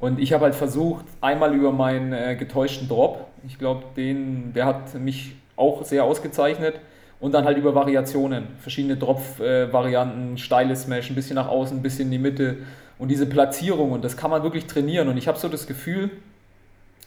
[0.00, 4.94] Und ich habe halt versucht, einmal über meinen äh, getäuschten Drop, ich glaube, der hat
[4.94, 6.80] mich auch sehr ausgezeichnet,
[7.20, 12.06] und dann halt über Variationen, verschiedene Drop-Varianten, steiles Smash, ein bisschen nach außen, ein bisschen
[12.06, 12.56] in die Mitte.
[12.98, 15.08] Und diese Platzierung und das kann man wirklich trainieren.
[15.08, 16.10] Und ich habe so das Gefühl,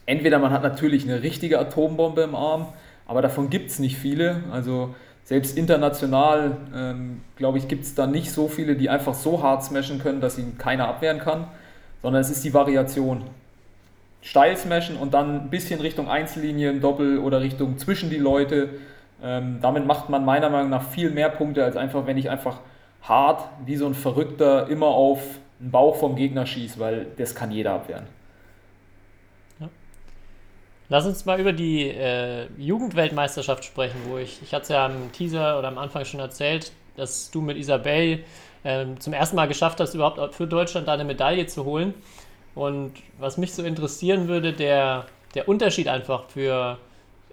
[0.05, 2.67] entweder man hat natürlich eine richtige Atombombe im Arm,
[3.07, 4.43] aber davon gibt es nicht viele.
[4.51, 9.41] Also selbst international, ähm, glaube ich, gibt es da nicht so viele, die einfach so
[9.41, 11.47] hart smashen können, dass ihn keiner abwehren kann,
[12.03, 13.23] sondern es ist die Variation.
[14.21, 18.69] Steil smashen und dann ein bisschen Richtung Einzellinie im Doppel oder Richtung zwischen die Leute.
[19.23, 22.59] Ähm, damit macht man meiner Meinung nach viel mehr Punkte, als einfach, wenn ich einfach
[23.01, 25.21] hart wie so ein Verrückter immer auf
[25.59, 28.05] den Bauch vom Gegner schieße, weil das kann jeder abwehren.
[30.89, 35.11] Lass uns mal über die äh, Jugendweltmeisterschaft sprechen, wo ich, ich hatte es ja am
[35.11, 38.23] Teaser oder am Anfang schon erzählt, dass du mit Isabel
[38.63, 41.93] äh, zum ersten Mal geschafft hast, überhaupt für Deutschland da eine Medaille zu holen.
[42.55, 46.77] Und was mich so interessieren würde, der, der Unterschied einfach für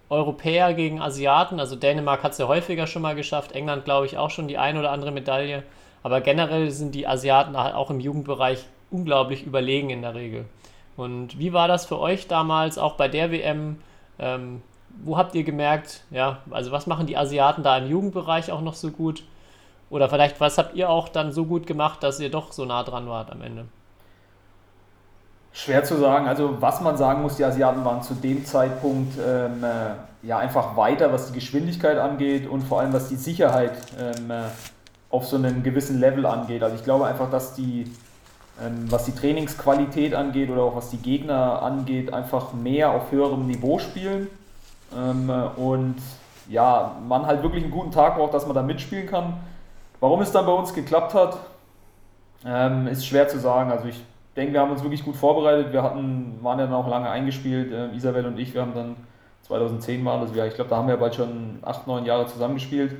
[0.08, 1.60] Europäer gegen Asiaten.
[1.60, 4.58] Also Dänemark hat es ja häufiger schon mal geschafft, England glaube ich auch schon die
[4.58, 5.62] ein oder andere Medaille.
[6.02, 10.46] Aber generell sind die Asiaten auch im Jugendbereich unglaublich überlegen in der Regel.
[10.96, 13.78] Und wie war das für euch damals, auch bei der WM?
[14.18, 14.62] Ähm,
[15.04, 18.74] wo habt ihr gemerkt, ja, also was machen die Asiaten da im Jugendbereich auch noch
[18.74, 19.22] so gut?
[19.90, 22.84] Oder vielleicht, was habt ihr auch dann so gut gemacht, dass ihr doch so nah
[22.84, 23.66] dran wart am Ende?
[25.52, 26.28] Schwer zu sagen.
[26.28, 30.76] Also was man sagen muss, die Asiaten waren zu dem Zeitpunkt ähm, äh, ja einfach
[30.76, 34.44] weiter, was die Geschwindigkeit angeht und vor allem was die Sicherheit ähm, äh,
[35.10, 36.62] auf so einem gewissen Level angeht.
[36.62, 37.90] Also ich glaube einfach, dass die,
[38.64, 43.48] ähm, was die Trainingsqualität angeht oder auch was die Gegner angeht, einfach mehr auf höherem
[43.48, 44.28] Niveau spielen.
[44.96, 45.96] Ähm, äh, und
[46.48, 49.34] ja, man halt wirklich einen guten Tag braucht, dass man da mitspielen kann.
[50.00, 51.38] Warum es dann bei uns geklappt hat,
[52.44, 53.70] ähm, ist schwer zu sagen.
[53.70, 54.02] Also ich
[54.34, 55.72] denke, wir haben uns wirklich gut vorbereitet.
[55.72, 58.54] Wir hatten, waren ja dann auch lange eingespielt, äh, Isabel und ich.
[58.54, 58.96] Wir haben dann
[59.42, 62.96] 2010 mal, also ja, ich glaube, da haben wir bald schon acht, neun Jahre zusammengespielt.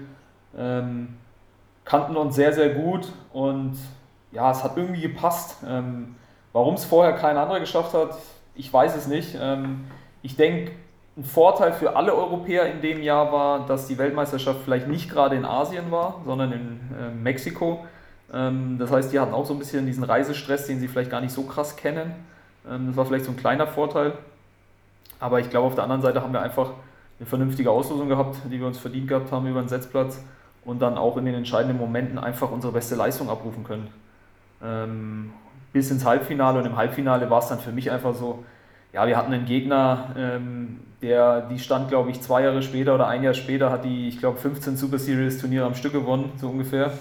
[0.57, 1.17] Ähm,
[1.85, 3.77] kannten uns sehr, sehr gut und
[4.33, 5.57] ja, es hat irgendwie gepasst.
[5.67, 6.17] Ähm,
[6.53, 8.17] Warum es vorher kein anderer geschafft hat,
[8.55, 9.37] ich weiß es nicht.
[9.41, 9.87] Ähm,
[10.23, 10.73] ich denke,
[11.17, 15.37] ein Vorteil für alle Europäer in dem Jahr war, dass die Weltmeisterschaft vielleicht nicht gerade
[15.37, 17.85] in Asien war, sondern in äh, Mexiko.
[18.33, 21.21] Ähm, das heißt, die hatten auch so ein bisschen diesen Reisestress, den sie vielleicht gar
[21.21, 22.13] nicht so krass kennen.
[22.69, 24.13] Ähm, das war vielleicht so ein kleiner Vorteil.
[25.19, 26.71] Aber ich glaube, auf der anderen Seite haben wir einfach
[27.19, 30.23] eine vernünftige Auslosung gehabt, die wir uns verdient gehabt haben über den Setzplatz
[30.65, 33.89] und dann auch in den entscheidenden Momenten einfach unsere beste Leistung abrufen können.
[34.63, 35.33] Ähm,
[35.73, 38.45] bis ins Halbfinale und im Halbfinale war es dann für mich einfach so,
[38.93, 40.41] ja, wir hatten einen Gegner,
[41.03, 44.19] der, die stand, glaube ich, zwei Jahre später oder ein Jahr später, hat die, ich
[44.19, 46.93] glaube, 15 Super Series Turniere am Stück gewonnen, so ungefähr.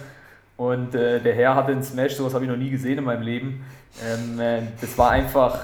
[0.55, 3.21] Und äh, der Herr hatte einen Smash, sowas habe ich noch nie gesehen in meinem
[3.21, 3.63] Leben.
[4.05, 5.57] Ähm, äh, das war einfach,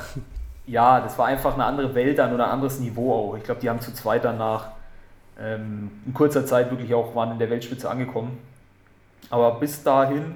[0.66, 3.38] ja, das war einfach eine andere Welt dann oder ein anderes Niveau auch.
[3.38, 4.70] Ich glaube, die haben zu zweit danach
[5.40, 8.38] ähm, in kurzer Zeit wirklich auch waren in der Weltspitze angekommen.
[9.30, 10.36] Aber bis dahin,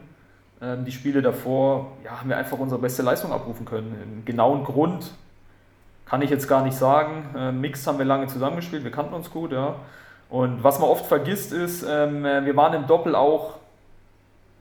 [0.61, 3.95] ähm, die Spiele davor, ja, haben wir einfach unsere beste Leistung abrufen können.
[4.03, 5.11] Im genauen Grund
[6.09, 7.35] kann ich jetzt gar nicht sagen.
[7.37, 9.75] Äh, Mix haben wir lange zusammengespielt, wir kannten uns gut, ja.
[10.29, 13.55] Und was man oft vergisst ist, ähm, äh, wir waren im Doppel auch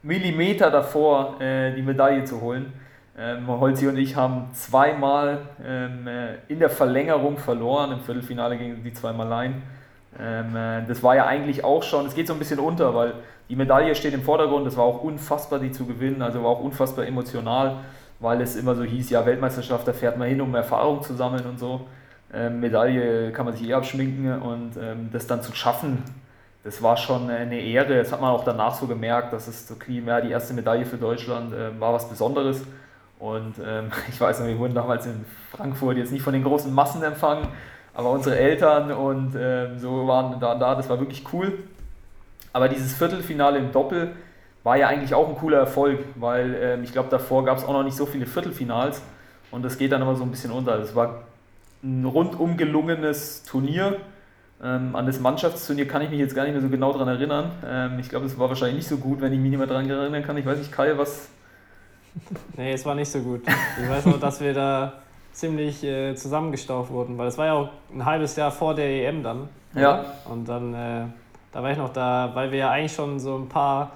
[0.02, 2.72] Millimeter davor, äh, die Medaille zu holen.
[3.18, 8.84] Ähm, Holzi und ich haben zweimal ähm, äh, in der Verlängerung verloren, im Viertelfinale gegen
[8.84, 9.54] die zweimal Line.
[10.18, 13.14] Ähm, äh, das war ja eigentlich auch schon, es geht so ein bisschen unter, weil
[13.48, 16.60] die Medaille steht im Vordergrund, es war auch unfassbar, die zu gewinnen, also war auch
[16.60, 17.78] unfassbar emotional,
[18.20, 21.46] weil es immer so hieß, ja, Weltmeisterschaft, da fährt man hin, um Erfahrung zu sammeln
[21.46, 21.86] und so.
[22.32, 26.02] Ähm, Medaille kann man sich eh abschminken und ähm, das dann zu schaffen,
[26.64, 27.96] das war schon eine Ehre.
[27.96, 30.98] Das hat man auch danach so gemerkt, dass es okay, ja, die erste Medaille für
[30.98, 32.62] Deutschland äh, war was Besonderes.
[33.18, 36.72] Und ähm, ich weiß noch, wir wurden damals in Frankfurt jetzt nicht von den großen
[36.74, 37.48] Massen empfangen,
[37.94, 41.58] aber unsere Eltern und ähm, so waren da, da, das war wirklich cool.
[42.52, 44.12] Aber dieses Viertelfinale im Doppel
[44.64, 47.72] war ja eigentlich auch ein cooler Erfolg, weil ähm, ich glaube, davor gab es auch
[47.72, 49.02] noch nicht so viele Viertelfinals
[49.50, 50.78] und das geht dann immer so ein bisschen unter.
[50.78, 51.22] Es war
[51.82, 53.96] ein rundum gelungenes Turnier
[54.62, 57.52] ähm, an das Mannschaftsturnier kann ich mich jetzt gar nicht mehr so genau daran erinnern.
[57.64, 59.88] Ähm, ich glaube, es war wahrscheinlich nicht so gut, wenn ich mich nicht mehr daran
[59.88, 60.36] erinnern kann.
[60.36, 61.28] Ich weiß nicht, Kai, was.
[62.56, 63.42] Nee, es war nicht so gut.
[63.80, 64.94] Ich weiß nur, dass wir da
[65.30, 69.22] ziemlich äh, zusammengestaucht wurden, weil es war ja auch ein halbes Jahr vor der EM
[69.22, 69.48] dann.
[69.74, 70.06] Ja.
[70.28, 71.04] Und dann, äh,
[71.52, 73.92] da war ich noch da, weil wir ja eigentlich schon so ein paar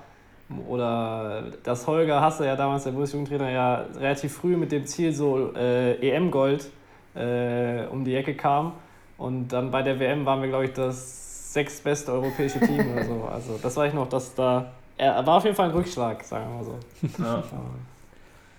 [0.68, 5.52] oder das Holger Hasse ja damals, der Bundesjugendtrainer, ja relativ früh mit dem Ziel so
[5.54, 6.70] äh, EM-Gold
[7.14, 8.72] äh, um die Ecke kam.
[9.18, 13.28] Und dann bei der WM waren wir, glaube ich, das sechstbeste europäische Team oder so.
[13.32, 14.72] Also das war ich noch, dass da.
[14.96, 17.22] Er war auf jeden Fall ein Rückschlag, sagen wir mal so.
[17.22, 17.42] Ja.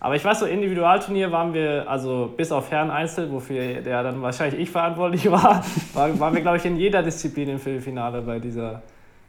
[0.04, 4.22] Aber ich weiß so, Individualturnier waren wir, also bis auf Herren Einzel, wofür der dann
[4.22, 8.82] wahrscheinlich ich verantwortlich war, waren wir, glaube ich, in jeder Disziplin im Viertelfinale bei dieser,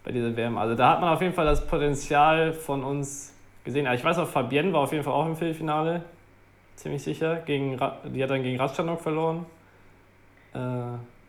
[0.04, 0.58] bei dieser WM.
[0.58, 3.86] Also da hat man auf jeden Fall das Potenzial von uns gesehen.
[3.86, 6.02] Also ich weiß auch, Fabienne war auf jeden Fall auch im Viertelfinale,
[6.76, 7.36] ziemlich sicher.
[7.36, 9.46] Gegen, die hat dann gegen Ratschanok verloren.
[10.54, 10.58] Äh,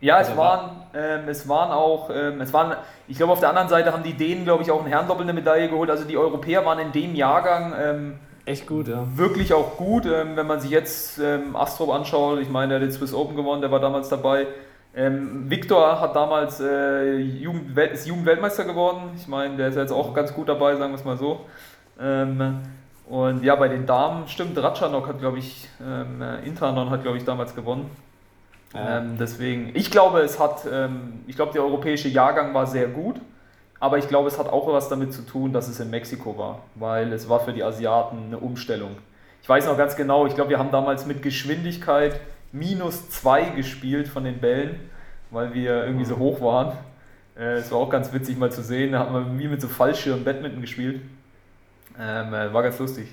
[0.01, 2.75] ja, es also waren, ähm, es waren auch, ähm, es waren,
[3.07, 5.33] ich glaube, auf der anderen Seite haben die Dänen, glaube ich, auch eine Herrendoppel eine
[5.33, 5.89] Medaille geholt.
[5.89, 9.05] Also die Europäer waren in dem Jahrgang ähm, echt gut, ja.
[9.15, 10.05] Wirklich auch gut.
[10.05, 13.37] Ähm, wenn man sich jetzt ähm, Astrop anschaut, ich meine, der hat den Swiss Open
[13.37, 14.47] gewonnen, der war damals dabei.
[14.95, 19.11] Ähm, Viktor hat damals äh, Jugend, ist Jugendweltmeister geworden.
[19.17, 21.41] Ich meine, der ist jetzt auch ganz gut dabei, sagen wir es mal so.
[21.99, 22.61] Ähm,
[23.07, 27.25] und ja, bei den Damen stimmt, Ratschanok hat, glaube ich, ähm, Intanon hat, glaube ich,
[27.25, 27.91] damals gewonnen.
[28.73, 28.99] Ja.
[28.99, 33.17] Ähm, deswegen, ich glaube, es hat, ähm, ich glaube, der europäische Jahrgang war sehr gut,
[33.79, 36.59] aber ich glaube, es hat auch was damit zu tun, dass es in Mexiko war,
[36.75, 38.95] weil es war für die Asiaten eine Umstellung.
[39.41, 42.19] Ich weiß noch ganz genau, ich glaube, wir haben damals mit Geschwindigkeit
[42.51, 44.79] minus zwei gespielt von den Bällen,
[45.31, 46.77] weil wir irgendwie so hoch waren.
[47.37, 49.67] Äh, es war auch ganz witzig mal zu sehen, da hat man wie mit so
[49.67, 51.01] Fallschirm Badminton gespielt.
[51.99, 53.07] Ähm, äh, war ganz lustig.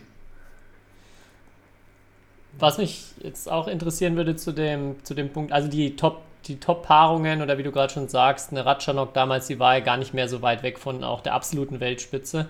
[2.58, 6.60] Was mich jetzt auch interessieren würde zu dem, zu dem Punkt, also die Top, die
[6.60, 10.12] Top-Paarungen oder wie du gerade schon sagst, eine Ratschanok damals, die war ja gar nicht
[10.12, 12.48] mehr so weit weg von auch der absoluten Weltspitze.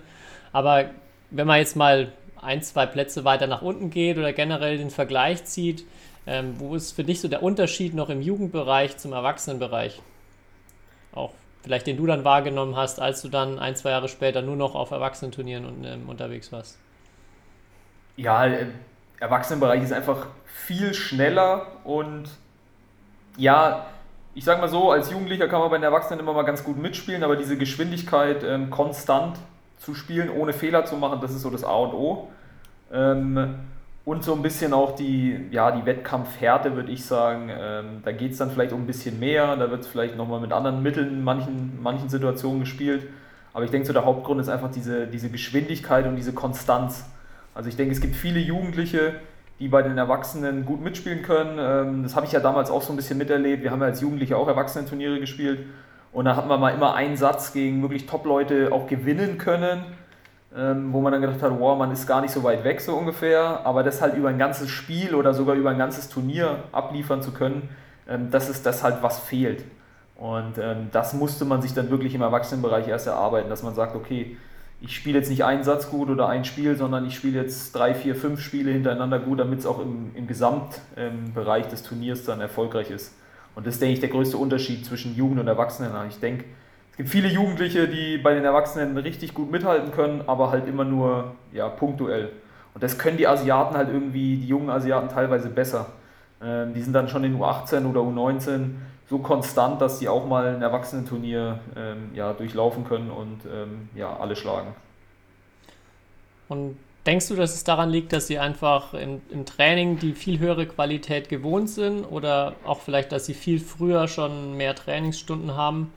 [0.51, 0.85] Aber
[1.29, 5.45] wenn man jetzt mal ein, zwei Plätze weiter nach unten geht oder generell den Vergleich
[5.45, 5.85] zieht,
[6.25, 10.01] ähm, wo ist für dich so der Unterschied noch im Jugendbereich zum Erwachsenenbereich?
[11.13, 11.31] Auch
[11.63, 14.75] vielleicht den du dann wahrgenommen hast, als du dann ein, zwei Jahre später nur noch
[14.75, 16.77] auf Erwachsenenturnieren und, ähm, unterwegs warst?
[18.17, 18.67] Ja, äh,
[19.19, 22.25] Erwachsenenbereich ist einfach viel schneller und
[23.37, 23.87] ja,
[24.35, 26.77] ich sag mal so, als Jugendlicher kann man bei den Erwachsenen immer mal ganz gut
[26.77, 29.37] mitspielen, aber diese Geschwindigkeit ähm, konstant
[29.79, 32.27] zu spielen, ohne Fehler zu machen, das ist so das A und O.
[32.91, 33.55] Ähm,
[34.05, 37.49] und so ein bisschen auch die, ja, die Wettkampfhärte, würde ich sagen.
[37.49, 40.41] Ähm, da geht es dann vielleicht um ein bisschen mehr, da wird es vielleicht nochmal
[40.41, 43.07] mit anderen Mitteln in manchen, manchen Situationen gespielt.
[43.53, 47.05] Aber ich denke, so der Hauptgrund ist einfach diese, diese Geschwindigkeit und diese Konstanz.
[47.53, 49.15] Also ich denke, es gibt viele Jugendliche,
[49.59, 51.57] die bei den Erwachsenen gut mitspielen können.
[51.59, 53.63] Ähm, das habe ich ja damals auch so ein bisschen miterlebt.
[53.63, 55.59] Wir haben ja als Jugendliche auch Erwachsenenturniere gespielt.
[56.11, 59.85] Und da hatten wir mal immer einen Satz gegen wirklich Top-Leute auch gewinnen können,
[60.55, 62.95] ähm, wo man dann gedacht hat, wow, man ist gar nicht so weit weg so
[62.95, 63.65] ungefähr.
[63.65, 67.31] Aber das halt über ein ganzes Spiel oder sogar über ein ganzes Turnier abliefern zu
[67.31, 67.69] können,
[68.07, 69.63] ähm, das ist das halt, was fehlt.
[70.15, 70.53] Und
[70.91, 74.37] das musste man sich dann wirklich im Erwachsenenbereich erst erarbeiten, dass man sagt, okay,
[74.79, 77.93] ich spiele jetzt nicht einen Satz gut oder ein Spiel, sondern ich spiele jetzt drei,
[77.93, 82.91] vier, fünf Spiele hintereinander gut, damit es auch im, im Gesamtbereich des Turniers dann erfolgreich
[82.91, 83.15] ist.
[83.55, 85.91] Und das ist, denke ich, der größte Unterschied zwischen Jugend und Erwachsenen.
[86.09, 86.45] Ich denke,
[86.93, 90.83] es gibt viele Jugendliche, die bei den Erwachsenen richtig gut mithalten können, aber halt immer
[90.83, 92.29] nur ja, punktuell.
[92.75, 95.87] Und das können die Asiaten halt irgendwie, die jungen Asiaten teilweise besser.
[96.39, 98.75] Ähm, die sind dann schon in U18 oder U19
[99.09, 104.15] so konstant, dass sie auch mal ein Erwachsenenturnier ähm, ja, durchlaufen können und ähm, ja,
[104.15, 104.75] alle schlagen.
[106.47, 106.77] Und
[107.07, 110.67] denkst du, dass es daran liegt, dass sie einfach im, im, Training die viel höhere
[110.67, 115.91] Qualität gewohnt sind oder auch vielleicht, dass sie viel früher schon mehr Trainingsstunden haben?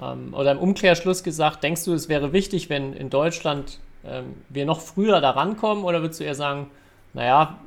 [0.00, 4.66] Ähm, oder im Umkehrschluss gesagt, denkst du, es wäre wichtig, wenn in Deutschland ähm, wir
[4.66, 6.70] noch früher da rankommen oder würdest du eher sagen,
[7.14, 7.58] naja,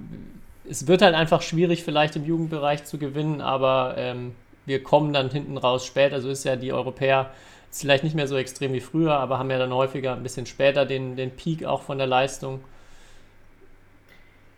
[0.67, 4.33] es wird halt einfach schwierig, vielleicht im Jugendbereich zu gewinnen, aber ähm,
[4.65, 6.15] wir kommen dann hinten raus später.
[6.15, 7.31] Also ist ja die Europäer
[7.71, 10.85] vielleicht nicht mehr so extrem wie früher, aber haben ja dann häufiger ein bisschen später
[10.85, 12.61] den, den Peak auch von der Leistung.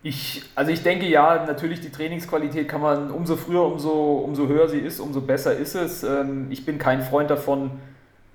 [0.07, 4.69] Ich, also ich denke ja, natürlich die Trainingsqualität kann man umso früher, umso, umso höher
[4.69, 6.01] sie ist, umso besser ist es.
[6.03, 7.71] Ähm, ich bin kein Freund davon,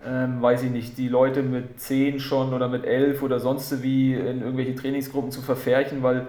[0.06, 4.12] ähm, weiß ich nicht, die Leute mit 10 schon oder mit 11 oder sonst wie
[4.12, 6.26] in irgendwelche Trainingsgruppen zu verfärchen, weil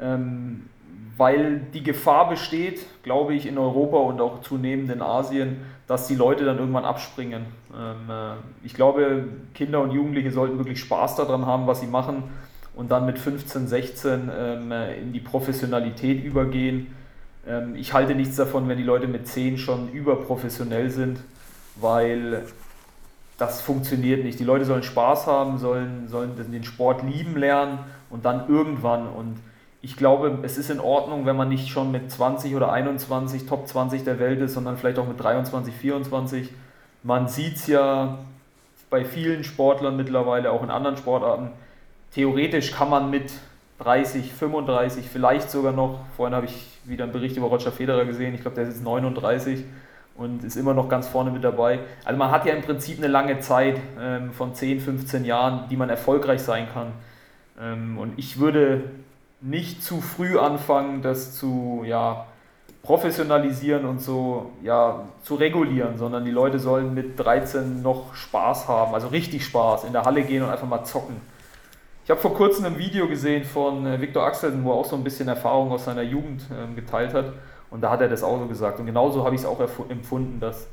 [0.00, 0.68] ähm,
[1.16, 6.14] weil die Gefahr besteht, glaube ich, in Europa und auch zunehmend in Asien, dass die
[6.14, 7.46] Leute dann irgendwann abspringen.
[7.74, 12.22] Ähm, äh, ich glaube, Kinder und Jugendliche sollten wirklich Spaß daran haben, was sie machen
[12.76, 16.94] und dann mit 15, 16 ähm, äh, in die Professionalität übergehen.
[17.46, 21.18] Ähm, ich halte nichts davon, wenn die Leute mit 10 schon überprofessionell sind,
[21.76, 22.42] weil
[23.38, 24.38] das funktioniert nicht.
[24.38, 29.36] Die Leute sollen Spaß haben, sollen, sollen den Sport lieben lernen und dann irgendwann und
[29.82, 33.68] ich glaube, es ist in Ordnung, wenn man nicht schon mit 20 oder 21 Top
[33.68, 36.50] 20 der Welt ist, sondern vielleicht auch mit 23, 24.
[37.04, 38.18] Man sieht es ja
[38.90, 41.50] bei vielen Sportlern mittlerweile, auch in anderen Sportarten.
[42.12, 43.32] Theoretisch kann man mit
[43.78, 48.34] 30, 35, vielleicht sogar noch, vorhin habe ich wieder einen Bericht über Roger Federer gesehen,
[48.34, 49.64] ich glaube, der ist jetzt 39
[50.16, 51.80] und ist immer noch ganz vorne mit dabei.
[52.04, 55.76] Also man hat ja im Prinzip eine lange Zeit ähm, von 10, 15 Jahren, die
[55.76, 56.92] man erfolgreich sein kann.
[57.60, 58.84] Ähm, und ich würde
[59.42, 62.26] nicht zu früh anfangen, das zu ja,
[62.82, 68.94] professionalisieren und so ja, zu regulieren, sondern die Leute sollen mit 13 noch Spaß haben,
[68.94, 71.16] also richtig Spaß, in der Halle gehen und einfach mal zocken.
[72.06, 74.94] Ich habe vor kurzem ein Video gesehen von äh, Viktor Axelsen, wo er auch so
[74.94, 77.32] ein bisschen Erfahrung aus seiner Jugend äh, geteilt hat.
[77.68, 78.78] Und da hat er das auch so gesagt.
[78.78, 80.68] Und genauso habe ich es auch empfunden, dass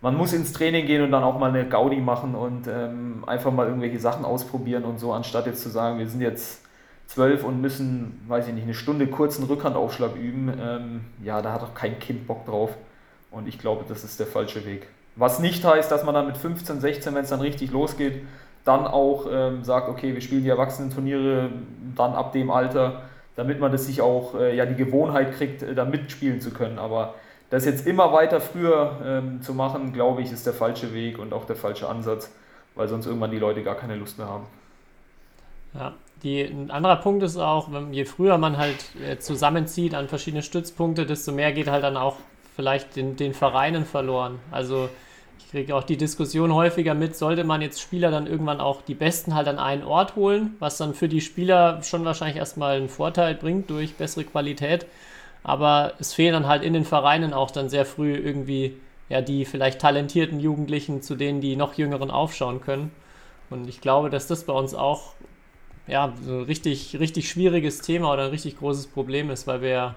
[0.00, 3.50] man muss ins Training gehen und dann auch mal eine Gaudi machen und ähm, einfach
[3.50, 6.62] mal irgendwelche Sachen ausprobieren und so, anstatt jetzt zu sagen, wir sind jetzt
[7.08, 11.64] zwölf und müssen, weiß ich nicht, eine Stunde kurzen Rückhandaufschlag üben, ähm, ja, da hat
[11.64, 12.76] auch kein Kind Bock drauf.
[13.32, 14.86] Und ich glaube, das ist der falsche Weg.
[15.16, 18.22] Was nicht heißt, dass man dann mit 15, 16, wenn es dann richtig losgeht,
[18.64, 21.50] dann auch ähm, sagt, okay, wir spielen die Erwachsenen-Turniere
[21.96, 23.02] dann ab dem Alter,
[23.36, 26.78] damit man das sich auch, äh, ja, die Gewohnheit kriegt, äh, da mitspielen zu können.
[26.78, 27.14] Aber
[27.48, 31.32] das jetzt immer weiter früher ähm, zu machen, glaube ich, ist der falsche Weg und
[31.32, 32.32] auch der falsche Ansatz,
[32.74, 34.46] weil sonst irgendwann die Leute gar keine Lust mehr haben.
[35.74, 40.42] Ja, die, ein anderer Punkt ist auch, je früher man halt äh, zusammenzieht an verschiedene
[40.42, 42.16] Stützpunkte, desto mehr geht halt dann auch
[42.56, 44.38] vielleicht den, den Vereinen verloren.
[44.50, 44.88] Also
[45.50, 49.34] kriege auch die Diskussion häufiger mit, sollte man jetzt Spieler dann irgendwann auch die Besten
[49.34, 53.34] halt an einen Ort holen, was dann für die Spieler schon wahrscheinlich erstmal einen Vorteil
[53.34, 54.86] bringt durch bessere Qualität.
[55.42, 58.76] Aber es fehlen dann halt in den Vereinen auch dann sehr früh irgendwie
[59.08, 62.92] ja die vielleicht talentierten Jugendlichen, zu denen die noch Jüngeren aufschauen können.
[63.50, 65.14] Und ich glaube, dass das bei uns auch
[65.86, 69.96] ja, so ein richtig, richtig schwieriges Thema oder ein richtig großes Problem ist, weil wir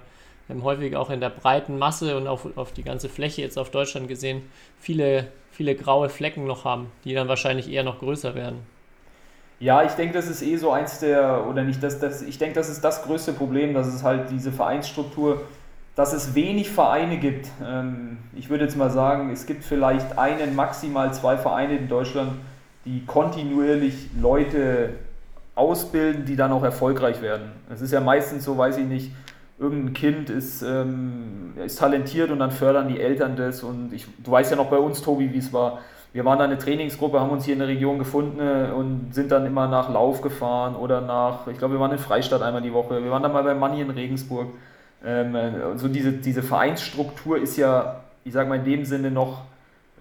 [0.50, 4.08] häufig auch in der breiten Masse und auf, auf die ganze Fläche jetzt auf Deutschland
[4.08, 4.44] gesehen
[4.80, 8.60] viele, viele graue Flecken noch haben, die dann wahrscheinlich eher noch größer werden.
[9.60, 12.56] Ja, ich denke, das ist eh so eins der, oder nicht, das, das, ich denke,
[12.56, 15.44] das ist das größte Problem, dass es halt diese Vereinsstruktur,
[15.96, 17.48] dass es wenig Vereine gibt.
[17.66, 22.34] Ähm, ich würde jetzt mal sagen, es gibt vielleicht einen, maximal zwei Vereine in Deutschland,
[22.84, 24.96] die kontinuierlich Leute
[25.56, 27.52] ausbilden, die dann auch erfolgreich werden.
[27.72, 29.12] Es ist ja meistens so, weiß ich nicht,
[29.64, 33.64] irgendein Kind ist, ähm, ist talentiert und dann fördern die Eltern das.
[33.64, 35.80] Und ich, du weißt ja noch bei uns, Tobi, wie es war.
[36.12, 39.32] Wir waren da eine Trainingsgruppe, haben uns hier in der Region gefunden äh, und sind
[39.32, 42.74] dann immer nach Lauf gefahren oder nach, ich glaube, wir waren in Freistadt einmal die
[42.74, 43.02] Woche.
[43.02, 44.50] Wir waren dann mal bei Manni in Regensburg.
[45.04, 49.44] Ähm, äh, so diese, diese Vereinsstruktur ist ja, ich sage mal in dem Sinne noch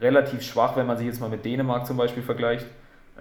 [0.00, 2.66] relativ schwach, wenn man sich jetzt mal mit Dänemark zum Beispiel vergleicht.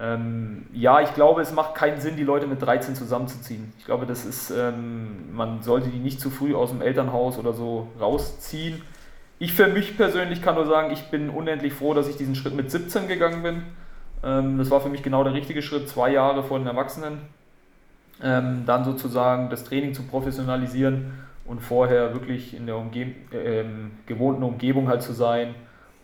[0.00, 3.72] Ähm, ja, ich glaube, es macht keinen Sinn, die Leute mit 13 zusammenzuziehen.
[3.78, 7.52] Ich glaube, das ist, ähm, man sollte die nicht zu früh aus dem Elternhaus oder
[7.52, 8.82] so rausziehen.
[9.38, 12.54] Ich für mich persönlich kann nur sagen, ich bin unendlich froh, dass ich diesen Schritt
[12.54, 13.62] mit 17 gegangen bin.
[14.24, 17.18] Ähm, das war für mich genau der richtige Schritt, zwei Jahre vor den Erwachsenen.
[18.22, 21.12] Ähm, dann sozusagen das Training zu professionalisieren
[21.44, 23.64] und vorher wirklich in der Umge äh,
[24.06, 25.54] gewohnten Umgebung halt zu sein.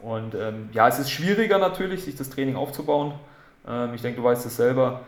[0.02, 3.12] Und ähm, ja, es ist schwieriger natürlich, sich das Training aufzubauen.
[3.68, 5.02] Ähm, ich denke, du weißt es selber,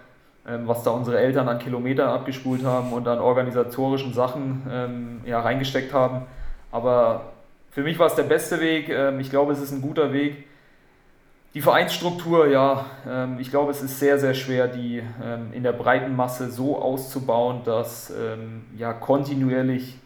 [0.46, 5.40] ähm, was da unsere Eltern an Kilometern abgespult haben und an organisatorischen Sachen ähm, ja,
[5.40, 6.22] reingesteckt haben.
[6.70, 7.32] Aber
[7.70, 8.92] für mich war es der beste Weg.
[9.20, 10.44] ich glaube, es ist ein guter Weg.
[11.54, 12.84] Die Vereinsstruktur, ja,
[13.38, 15.02] ich glaube, es ist sehr, sehr schwer, die
[15.52, 18.12] in der breiten Masse so auszubauen, dass
[18.76, 19.98] ja, kontinuierlich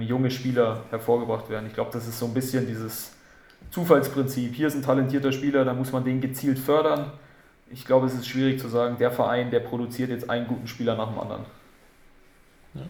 [0.00, 1.66] junge Spieler hervorgebracht werden.
[1.68, 3.12] Ich glaube, das ist so ein bisschen dieses
[3.70, 4.54] Zufallsprinzip.
[4.54, 7.12] Hier ist ein talentierter Spieler, da muss man den gezielt fördern
[7.72, 10.96] ich glaube, es ist schwierig zu sagen, der Verein, der produziert jetzt einen guten Spieler
[10.96, 11.44] nach dem anderen.
[12.74, 12.82] Ja.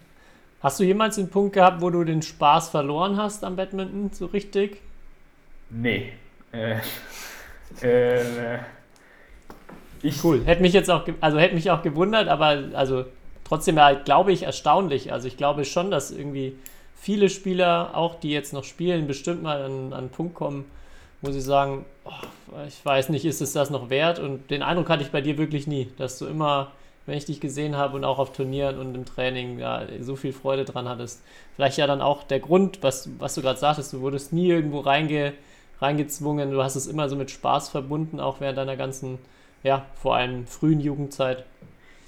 [0.62, 4.27] Hast du jemals den Punkt gehabt, wo du den Spaß verloren hast am Badminton, so
[4.27, 4.81] richtig?
[5.69, 6.12] Nee.
[6.53, 6.79] Äh,
[7.83, 8.59] äh,
[10.03, 10.43] ich cool.
[10.45, 13.05] Hätte mich jetzt auch, also hätte mich auch gewundert, aber also
[13.45, 15.12] trotzdem halt, glaube ich, erstaunlich.
[15.12, 16.57] Also ich glaube schon, dass irgendwie
[16.97, 20.64] viele Spieler, auch die jetzt noch spielen, bestimmt mal an, an einen Punkt kommen,
[21.22, 24.18] muss ich sagen, oh, ich weiß nicht, ist es das noch wert?
[24.18, 26.72] Und den Eindruck hatte ich bei dir wirklich nie, dass du immer,
[27.06, 30.33] wenn ich dich gesehen habe und auch auf Turnieren und im Training, ja, so viel
[30.33, 31.22] Freude dran hattest.
[31.56, 34.80] Vielleicht ja dann auch der Grund, was, was du gerade sagtest, du wurdest nie irgendwo
[34.80, 35.35] reinge,
[35.80, 39.18] reingezwungen, du hast es immer so mit Spaß verbunden, auch während deiner ganzen,
[39.62, 41.44] ja, vor allem frühen Jugendzeit.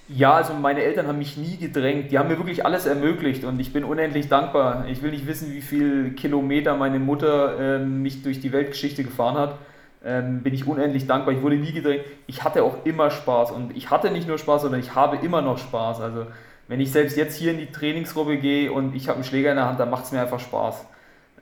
[0.09, 2.11] Ja, also meine Eltern haben mich nie gedrängt.
[2.11, 4.87] Die haben mir wirklich alles ermöglicht und ich bin unendlich dankbar.
[4.88, 9.37] Ich will nicht wissen, wie viele Kilometer meine Mutter äh, mich durch die Weltgeschichte gefahren
[9.37, 9.59] hat.
[10.05, 11.35] Ähm, bin ich unendlich dankbar.
[11.35, 12.05] Ich wurde nie gedrängt.
[12.27, 15.41] Ich hatte auch immer Spaß und ich hatte nicht nur Spaß, sondern ich habe immer
[15.41, 16.01] noch Spaß.
[16.01, 16.27] Also
[16.69, 19.57] wenn ich selbst jetzt hier in die Trainingsgruppe gehe und ich habe einen Schläger in
[19.57, 20.85] der Hand, dann macht es mir einfach Spaß.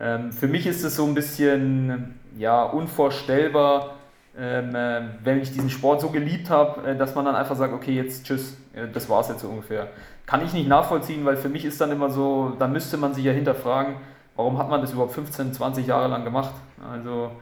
[0.01, 3.96] Ähm, für mich ist es so ein bisschen ja, unvorstellbar,
[4.38, 7.73] ähm, äh, wenn ich diesen Sport so geliebt habe, äh, dass man dann einfach sagt,
[7.73, 9.88] okay, jetzt tschüss, äh, das war es jetzt so ungefähr.
[10.27, 13.25] Kann ich nicht nachvollziehen, weil für mich ist dann immer so, da müsste man sich
[13.25, 13.97] ja hinterfragen,
[14.37, 16.55] warum hat man das überhaupt 15, 20 Jahre lang gemacht?
[16.92, 17.33] Also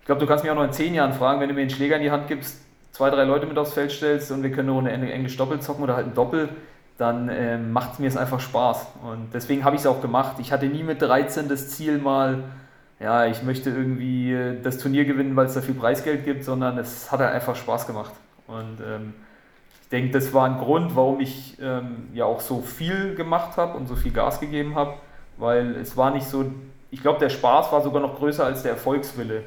[0.00, 1.70] ich glaube, du kannst mich auch noch in 10 Jahren fragen, wenn du mir einen
[1.70, 2.60] Schläger in die Hand gibst,
[2.92, 5.82] zwei, drei Leute mit aufs Feld stellst und wir können eine Runde Englisch Doppel zocken
[5.82, 6.48] oder halt ein Doppel,
[6.98, 8.86] dann äh, macht mir es einfach Spaß.
[9.02, 10.36] Und deswegen habe ich es auch gemacht.
[10.38, 12.44] Ich hatte nie mit 13 das Ziel mal,
[13.02, 16.78] ja, ich möchte irgendwie äh, das Turnier gewinnen, weil es da viel Preisgeld gibt, sondern
[16.78, 18.12] es hat halt einfach Spaß gemacht.
[18.46, 19.14] Und ähm,
[19.82, 23.76] ich denke, das war ein Grund, warum ich ähm, ja auch so viel gemacht habe
[23.76, 24.94] und so viel Gas gegeben habe,
[25.36, 26.44] weil es war nicht so,
[26.90, 29.42] ich glaube, der Spaß war sogar noch größer als der Erfolgswille.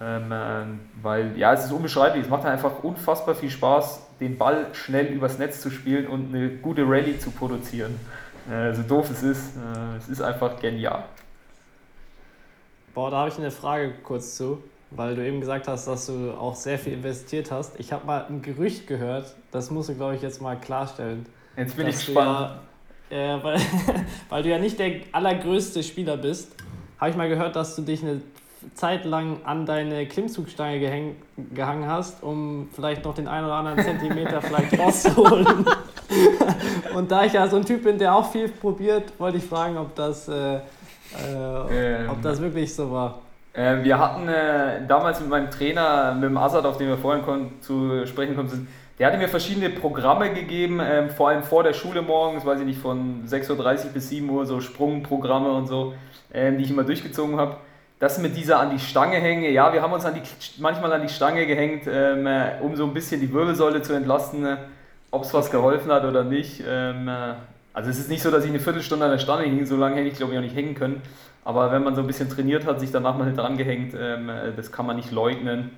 [0.00, 4.66] Ähm, ähm, weil ja, es ist unbeschreiblich, es macht einfach unfassbar viel Spaß, den Ball
[4.72, 7.94] schnell übers Netz zu spielen und eine gute Rallye zu produzieren.
[8.50, 11.04] Äh, so doof es ist, äh, es ist einfach genial.
[12.94, 16.30] Boah, da habe ich eine Frage kurz zu, weil du eben gesagt hast, dass du
[16.30, 17.78] auch sehr viel investiert hast.
[17.80, 21.26] Ich habe mal ein Gerücht gehört, das musst du, glaube ich, jetzt mal klarstellen.
[21.56, 22.60] Jetzt bin ich gespannt.
[23.10, 23.60] Ja, äh, weil,
[24.28, 26.54] weil du ja nicht der allergrößte Spieler bist.
[27.00, 28.20] habe ich mal gehört, dass du dich eine
[28.74, 31.16] Zeit lang an deine Klimmzugstange gehäng,
[31.52, 35.66] gehangen hast, um vielleicht noch den einen oder anderen Zentimeter vielleicht rauszuholen.
[36.94, 39.76] Und da ich ja so ein Typ bin, der auch viel probiert, wollte ich fragen,
[39.76, 40.60] ob das, äh,
[41.22, 43.20] äh, ähm, ob das wirklich so war.
[43.52, 47.52] Äh, wir hatten äh, damals mit meinem Trainer, mit dem Assad, auf den wir vorhin
[47.60, 51.72] zu sprechen kommen sind, der hatte mir verschiedene Programme gegeben, ähm, vor allem vor der
[51.72, 53.50] Schule morgens, weiß ich nicht, von 6.30
[53.86, 55.94] Uhr bis 7 Uhr, so Sprungprogramme und so,
[56.32, 57.56] ähm, die ich immer durchgezogen habe.
[57.98, 60.22] Das mit dieser an die Stange hängen, ja, wir haben uns an die,
[60.60, 64.56] manchmal an die Stange gehängt, äh, um so ein bisschen die Wirbelsäule zu entlasten, äh,
[65.10, 66.62] ob es was geholfen hat oder nicht.
[66.66, 67.34] Ähm, äh,
[67.74, 69.96] also es ist nicht so, dass ich eine Viertelstunde an der Stange hing, so lange
[69.96, 71.02] hätte ich glaube ich auch nicht hängen können.
[71.44, 74.72] Aber wenn man so ein bisschen trainiert hat, sich danach mal dran gehängt, ähm, das
[74.72, 75.72] kann man nicht leugnen.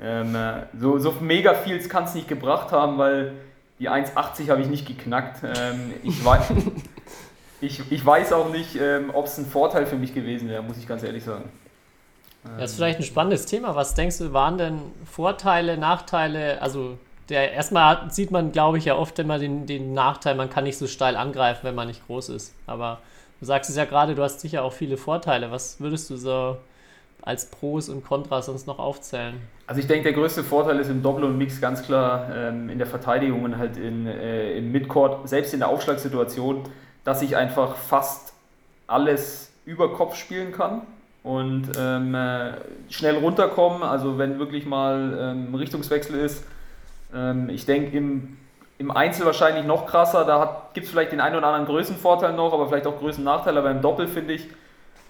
[0.00, 0.34] Ähm,
[0.78, 3.32] so, so mega viel kann es nicht gebracht haben, weil
[3.78, 5.42] die 1,80 habe ich nicht geknackt.
[5.42, 6.52] Ähm, ich, weiß,
[7.60, 10.78] ich, ich weiß auch nicht, ähm, ob es ein Vorteil für mich gewesen wäre, muss
[10.78, 11.50] ich ganz ehrlich sagen.
[12.58, 13.74] Das ist vielleicht ein spannendes Thema.
[13.74, 16.62] Was denkst du, waren denn Vorteile, Nachteile?
[16.62, 16.96] Also
[17.30, 20.78] der, erstmal sieht man, glaube ich, ja oft immer den, den Nachteil, man kann nicht
[20.78, 22.54] so steil angreifen, wenn man nicht groß ist.
[22.66, 22.98] Aber
[23.38, 25.50] du sagst es ja gerade, du hast sicher auch viele Vorteile.
[25.50, 26.56] Was würdest du so
[27.22, 29.40] als Pros und Kontras sonst noch aufzählen?
[29.66, 32.78] Also ich denke, der größte Vorteil ist im Doppel und Mix ganz klar ähm, in
[32.78, 36.64] der Verteidigung und halt in, äh, im Midcourt, selbst in der Aufschlagssituation,
[37.04, 38.32] dass ich einfach fast
[38.86, 40.82] alles über Kopf spielen kann
[41.22, 42.52] und ähm, äh,
[42.88, 43.82] schnell runterkommen.
[43.82, 46.44] Also wenn wirklich mal ähm, Richtungswechsel ist.
[47.14, 48.36] Ähm, ich denke im,
[48.78, 50.24] im Einzel wahrscheinlich noch krasser.
[50.24, 53.56] Da gibt es vielleicht den einen oder anderen Größenvorteil noch, aber vielleicht auch Größennachteil.
[53.56, 54.48] Aber im Doppel finde ich,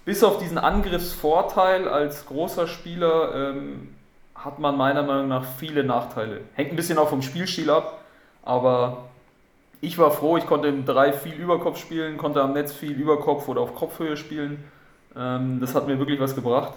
[0.05, 3.95] bis auf diesen Angriffsvorteil als großer Spieler ähm,
[4.35, 6.41] hat man meiner Meinung nach viele Nachteile.
[6.53, 7.99] Hängt ein bisschen auch vom Spielstil ab,
[8.43, 9.05] aber
[9.81, 13.47] ich war froh, ich konnte im 3 viel Überkopf spielen, konnte am Netz viel Überkopf
[13.47, 14.63] oder auf Kopfhöhe spielen.
[15.15, 16.73] Ähm, das hat mir wirklich was gebracht.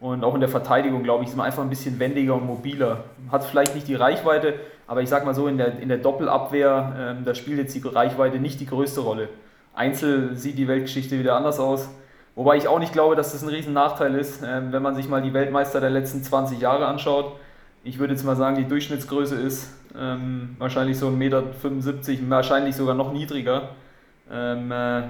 [0.00, 3.04] Und auch in der Verteidigung, glaube ich, ist man einfach ein bisschen wendiger und mobiler.
[3.30, 4.54] Hat vielleicht nicht die Reichweite,
[4.86, 7.86] aber ich sag mal so, in der, in der Doppelabwehr, ähm, da spielt jetzt die
[7.86, 9.28] Reichweite nicht die größte Rolle.
[9.74, 11.90] Einzel sieht die Weltgeschichte wieder anders aus.
[12.34, 15.08] Wobei ich auch nicht glaube, dass das ein riesen Nachteil ist, ähm, wenn man sich
[15.08, 17.36] mal die Weltmeister der letzten 20 Jahre anschaut.
[17.84, 21.44] Ich würde jetzt mal sagen, die Durchschnittsgröße ist ähm, wahrscheinlich so 1,75 Meter,
[22.28, 23.70] wahrscheinlich sogar noch niedriger.
[24.30, 25.00] Ähm, äh,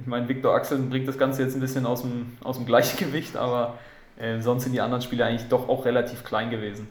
[0.00, 3.36] ich meine, Viktor Axel bringt das Ganze jetzt ein bisschen aus dem, aus dem Gleichgewicht,
[3.36, 3.74] aber
[4.20, 6.88] äh, sonst sind die anderen Spieler eigentlich doch auch relativ klein gewesen.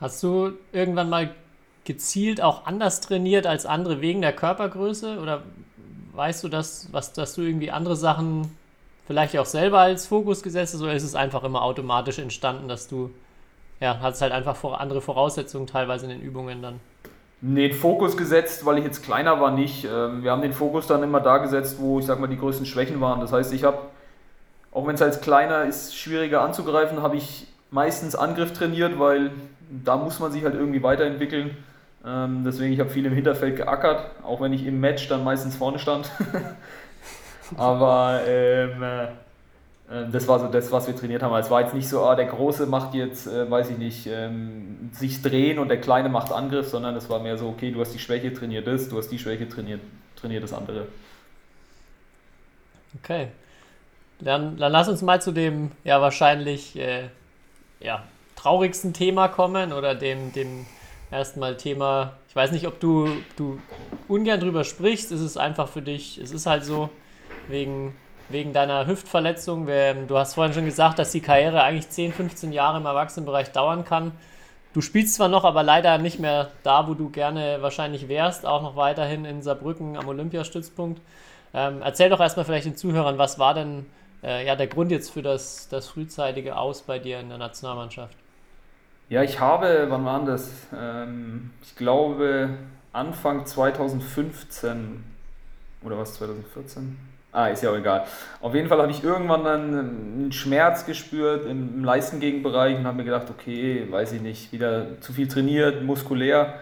[0.00, 1.30] Hast du irgendwann mal
[1.84, 5.18] gezielt auch anders trainiert als andere wegen der Körpergröße?
[5.18, 5.42] Oder
[6.12, 8.50] weißt du, dass, was, dass du irgendwie andere Sachen
[9.06, 10.82] vielleicht auch selber als Fokus gesetzt hast?
[10.82, 13.10] Oder ist es einfach immer automatisch entstanden, dass du,
[13.80, 16.80] ja, hast halt einfach vor, andere Voraussetzungen teilweise in den Übungen dann?
[17.40, 19.84] Nee, den Fokus gesetzt, weil ich jetzt kleiner war, nicht.
[19.84, 22.66] Ähm, wir haben den Fokus dann immer da gesetzt, wo ich sag mal die größten
[22.66, 23.20] Schwächen waren.
[23.20, 23.78] Das heißt, ich habe,
[24.76, 29.30] auch wenn es als kleiner ist, schwieriger anzugreifen, habe ich meistens Angriff trainiert, weil
[29.70, 31.56] da muss man sich halt irgendwie weiterentwickeln.
[32.04, 35.56] Ähm, deswegen, ich habe viel im Hinterfeld geackert, auch wenn ich im Match dann meistens
[35.56, 36.10] vorne stand.
[37.56, 39.04] Aber ähm, äh,
[39.90, 41.34] ähm, das war so das, was wir trainiert haben.
[41.36, 44.90] Es war jetzt nicht so, ah, der Große macht jetzt, äh, weiß ich nicht, ähm,
[44.92, 47.94] sich drehen und der Kleine macht Angriff, sondern es war mehr so, okay, du hast
[47.94, 49.80] die Schwäche, trainiert das, du hast die Schwäche, trainiert,
[50.16, 50.86] trainiert das andere.
[53.02, 53.28] Okay.
[54.20, 57.08] Dann, dann lass uns mal zu dem ja wahrscheinlich äh,
[57.80, 58.04] ja,
[58.34, 60.66] traurigsten Thema kommen oder dem, dem
[61.10, 63.60] erstmal Thema, ich weiß nicht, ob du, du
[64.08, 66.88] ungern drüber sprichst, ist es einfach für dich, es ist halt so,
[67.48, 67.94] wegen
[68.28, 69.66] wegen deiner Hüftverletzung.
[69.66, 73.84] Du hast vorhin schon gesagt, dass die Karriere eigentlich 10, 15 Jahre im Erwachsenenbereich dauern
[73.84, 74.12] kann.
[74.72, 78.62] Du spielst zwar noch, aber leider nicht mehr da, wo du gerne wahrscheinlich wärst, auch
[78.62, 81.00] noch weiterhin in Saarbrücken am Olympiastützpunkt.
[81.54, 83.86] Ähm, erzähl doch erstmal vielleicht den Zuhörern, was war denn
[84.22, 88.16] äh, ja, der Grund jetzt für das, das frühzeitige Aus bei dir in der Nationalmannschaft?
[89.08, 90.50] Ja, ich habe, wann war das?
[90.76, 92.50] Ähm, ich glaube
[92.92, 95.04] Anfang 2015
[95.84, 96.96] oder was, 2014?
[97.32, 98.06] Ah, ist ja auch egal.
[98.40, 103.04] Auf jeden Fall habe ich irgendwann dann einen Schmerz gespürt im Leistengegenbereich und habe mir
[103.04, 106.60] gedacht, okay, weiß ich nicht, wieder zu viel trainiert, muskulär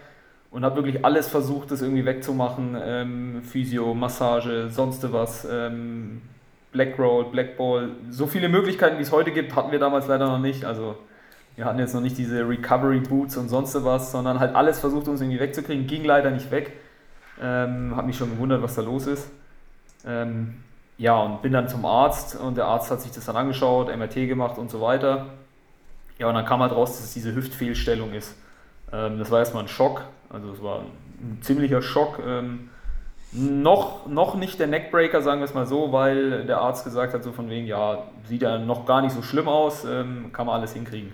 [0.50, 2.76] und habe wirklich alles versucht, das irgendwie wegzumachen.
[2.82, 6.22] Ähm, Physio, Massage, sonst was, ähm,
[6.74, 7.92] Black Roll, Black Ball.
[8.10, 10.64] So viele Möglichkeiten, wie es heute gibt, hatten wir damals leider noch nicht.
[10.64, 10.96] Also
[11.56, 15.08] wir hatten jetzt noch nicht diese Recovery Boots und sonst was, sondern halt alles versucht,
[15.08, 15.86] uns irgendwie wegzukriegen.
[15.86, 16.72] Ging leider nicht weg.
[17.40, 19.30] Ähm, habe mich schon gewundert, was da los ist.
[20.04, 20.54] Ähm,
[20.98, 24.14] ja, und bin dann zum Arzt und der Arzt hat sich das dann angeschaut, MRT
[24.28, 25.26] gemacht und so weiter.
[26.18, 28.36] Ja, und dann kam halt raus, dass es diese Hüftfehlstellung ist.
[28.92, 32.20] Ähm, das war erstmal ein Schock, also es war ein ziemlicher Schock.
[32.24, 32.70] Ähm,
[33.36, 37.24] Noch, noch nicht der Neckbreaker, sagen wir es mal so, weil der Arzt gesagt hat,
[37.24, 40.60] so von wegen, ja, sieht ja noch gar nicht so schlimm aus, ähm, kann man
[40.60, 41.12] alles hinkriegen.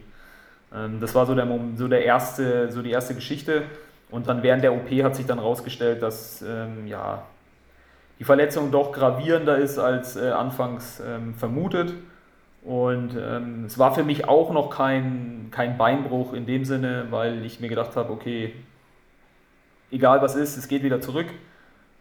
[0.75, 3.62] Ähm, das war so, der, so, der erste, so die erste Geschichte.
[4.11, 7.23] Und dann während der OP hat sich dann rausgestellt, dass ähm, ja,
[8.18, 11.95] die Verletzung doch gravierender ist als äh, anfangs ähm, vermutet.
[12.62, 17.47] Und ähm, es war für mich auch noch kein, kein Beinbruch in dem Sinne, weil
[17.47, 18.53] ich mir gedacht habe, okay,
[19.91, 21.29] egal was ist, es geht wieder zurück.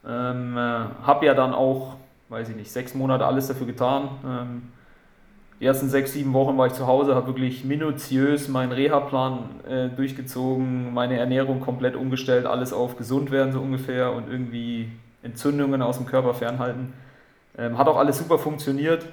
[0.07, 1.95] Ähm, äh, habe ja dann auch,
[2.29, 4.09] weiß ich nicht, sechs Monate alles dafür getan.
[4.25, 4.61] Ähm,
[5.59, 9.89] die ersten sechs, sieben Wochen war ich zu Hause, habe wirklich minutiös meinen Reha-Plan äh,
[9.89, 14.89] durchgezogen, meine Ernährung komplett umgestellt, alles auf gesund werden so ungefähr und irgendwie
[15.21, 16.93] Entzündungen aus dem Körper fernhalten.
[17.57, 19.05] Ähm, hat auch alles super funktioniert.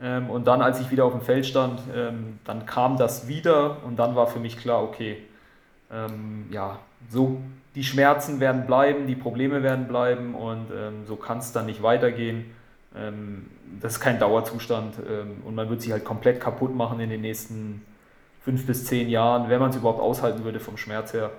[0.00, 3.84] Ähm, und dann, als ich wieder auf dem Feld stand, ähm, dann kam das wieder
[3.84, 5.18] und dann war für mich klar, okay,
[5.92, 6.78] ähm, ja,
[7.10, 7.36] so
[7.74, 11.82] die Schmerzen werden bleiben, die Probleme werden bleiben und ähm, so kann es dann nicht
[11.82, 12.54] weitergehen.
[12.94, 13.50] Ähm,
[13.80, 14.96] das ist kein Dauerzustand
[15.46, 17.82] und man wird sich halt komplett kaputt machen in den nächsten
[18.44, 21.30] fünf bis zehn Jahren, wenn man es überhaupt aushalten würde vom Schmerz her.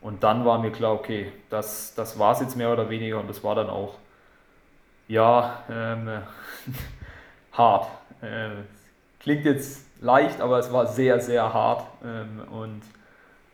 [0.00, 3.28] Und dann war mir klar, okay, das, das war es jetzt mehr oder weniger und
[3.28, 3.94] das war dann auch,
[5.08, 6.08] ja, ähm,
[7.52, 7.88] hart.
[8.20, 8.50] Äh,
[9.20, 11.84] klingt jetzt leicht, aber es war sehr, sehr hart.
[12.04, 12.82] Ähm, und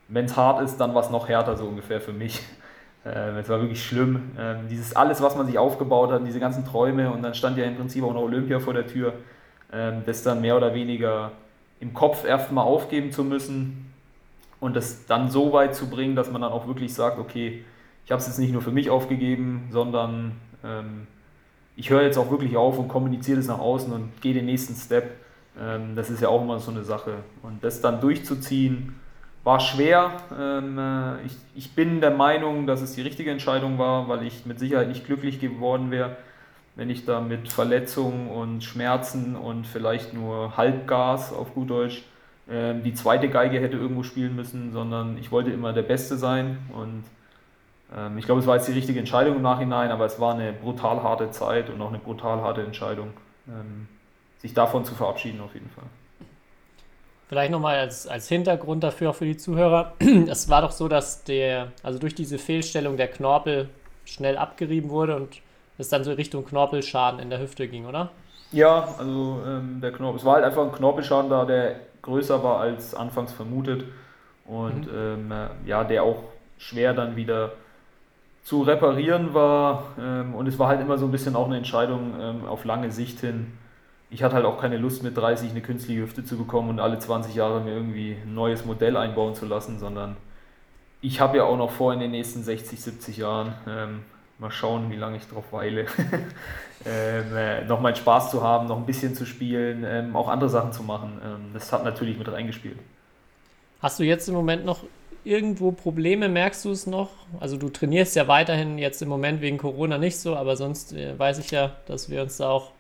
[0.08, 2.42] wenn es hart ist, dann war es noch härter, so ungefähr für mich.
[3.06, 4.30] Ähm, es war wirklich schlimm.
[4.38, 7.66] Ähm, dieses alles, was man sich aufgebaut hat, diese ganzen Träume und dann stand ja
[7.66, 9.12] im Prinzip auch noch Olympia vor der Tür,
[9.70, 11.32] ähm, das dann mehr oder weniger
[11.80, 13.92] im Kopf erstmal aufgeben zu müssen
[14.58, 17.62] und das dann so weit zu bringen, dass man dann auch wirklich sagt, okay,
[18.06, 20.32] ich habe es jetzt nicht nur für mich aufgegeben, sondern
[20.64, 21.06] ähm,
[21.76, 24.74] ich höre jetzt auch wirklich auf und kommuniziere das nach außen und gehe den nächsten
[24.74, 25.10] Step.
[25.60, 27.16] Ähm, das ist ja auch immer so eine Sache.
[27.42, 28.94] Und das dann durchzuziehen,
[29.44, 30.12] war schwer.
[30.36, 34.46] Ähm, äh, ich, ich bin der Meinung, dass es die richtige Entscheidung war, weil ich
[34.46, 36.16] mit Sicherheit nicht glücklich geworden wäre,
[36.76, 42.02] wenn ich da mit Verletzungen und Schmerzen und vielleicht nur Halbgas auf gut Deutsch
[42.50, 46.58] ähm, die zweite Geige hätte irgendwo spielen müssen, sondern ich wollte immer der Beste sein
[46.72, 47.04] und
[47.96, 50.52] ähm, ich glaube, es war jetzt die richtige Entscheidung im Nachhinein, aber es war eine
[50.52, 53.10] brutal harte Zeit und auch eine brutal harte Entscheidung,
[53.48, 53.88] ähm,
[54.38, 55.84] sich davon zu verabschieden auf jeden Fall.
[57.34, 59.94] Vielleicht nochmal als, als Hintergrund dafür auch für die Zuhörer.
[60.28, 63.68] Es war doch so, dass der, also durch diese Fehlstellung der Knorpel
[64.04, 65.40] schnell abgerieben wurde und
[65.76, 68.10] es dann so Richtung Knorpelschaden in der Hüfte ging, oder?
[68.52, 72.60] Ja, also ähm, der Knorpel, es war halt einfach ein Knorpelschaden da, der größer war
[72.60, 73.82] als anfangs vermutet
[74.44, 75.32] und mhm.
[75.32, 76.22] ähm, äh, ja, der auch
[76.58, 77.54] schwer dann wieder
[78.44, 79.86] zu reparieren war.
[79.98, 82.92] Ähm, und es war halt immer so ein bisschen auch eine Entscheidung ähm, auf lange
[82.92, 83.58] Sicht hin.
[84.10, 86.98] Ich hatte halt auch keine Lust mit 30 eine künstliche Hüfte zu bekommen und alle
[86.98, 90.16] 20 Jahre mir irgendwie ein neues Modell einbauen zu lassen, sondern
[91.00, 94.04] ich habe ja auch noch vor in den nächsten 60, 70 Jahren, ähm,
[94.38, 95.86] mal schauen, wie lange ich drauf weile,
[96.86, 100.48] ähm, äh, noch meinen Spaß zu haben, noch ein bisschen zu spielen, ähm, auch andere
[100.48, 101.20] Sachen zu machen.
[101.24, 102.78] Ähm, das hat natürlich mit reingespielt.
[103.80, 104.84] Hast du jetzt im Moment noch
[105.24, 106.28] irgendwo Probleme?
[106.28, 107.10] Merkst du es noch?
[107.40, 111.18] Also du trainierst ja weiterhin jetzt im Moment wegen Corona nicht so, aber sonst äh,
[111.18, 112.70] weiß ich ja, dass wir uns da auch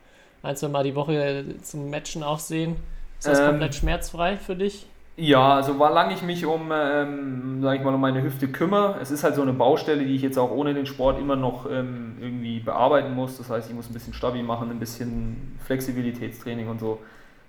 [0.44, 2.76] ein, zwei Mal die Woche zum Matchen auch sehen.
[3.18, 4.86] Ist das ähm, komplett schmerzfrei für dich?
[5.16, 8.98] Ja, also war lange ich mich um, ähm, sag ich mal, um meine Hüfte kümmere.
[9.00, 11.70] Es ist halt so eine Baustelle, die ich jetzt auch ohne den Sport immer noch
[11.70, 13.38] ähm, irgendwie bearbeiten muss.
[13.38, 16.98] Das heißt, ich muss ein bisschen Stabi machen, ein bisschen Flexibilitätstraining und so.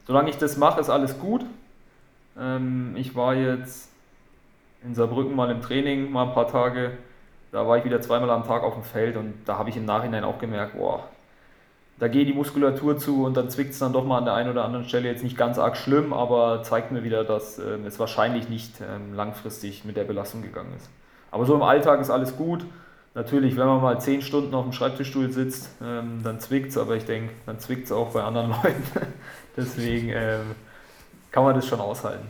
[0.05, 1.43] Solange ich das mache, ist alles gut.
[2.39, 3.89] Ähm, ich war jetzt
[4.83, 6.91] in Saarbrücken mal im Training, mal ein paar Tage.
[7.51, 9.85] Da war ich wieder zweimal am Tag auf dem Feld und da habe ich im
[9.85, 11.03] Nachhinein auch gemerkt, boah,
[11.97, 14.49] da geht die Muskulatur zu und dann zwickt es dann doch mal an der einen
[14.49, 17.99] oder anderen Stelle jetzt nicht ganz arg schlimm, aber zeigt mir wieder, dass äh, es
[17.99, 20.89] wahrscheinlich nicht ähm, langfristig mit der Belastung gegangen ist.
[21.31, 22.65] Aber so im Alltag ist alles gut.
[23.13, 26.97] Natürlich, wenn man mal zehn Stunden auf dem Schreibtischstuhl sitzt, ähm, dann zwickt es, aber
[26.97, 28.83] ich denke, dann zwickt es auch bei anderen Leuten.
[29.55, 30.55] Deswegen ähm,
[31.31, 32.27] kann man das schon aushalten.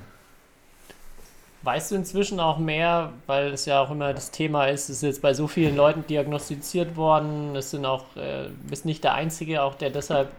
[1.66, 5.01] Weißt du inzwischen auch mehr, weil es ja auch immer das Thema ist, es ist
[5.01, 9.63] jetzt bei so vielen Leuten diagnostiziert worden, es sind auch, äh, bist nicht der Einzige,
[9.63, 10.30] auch der deshalb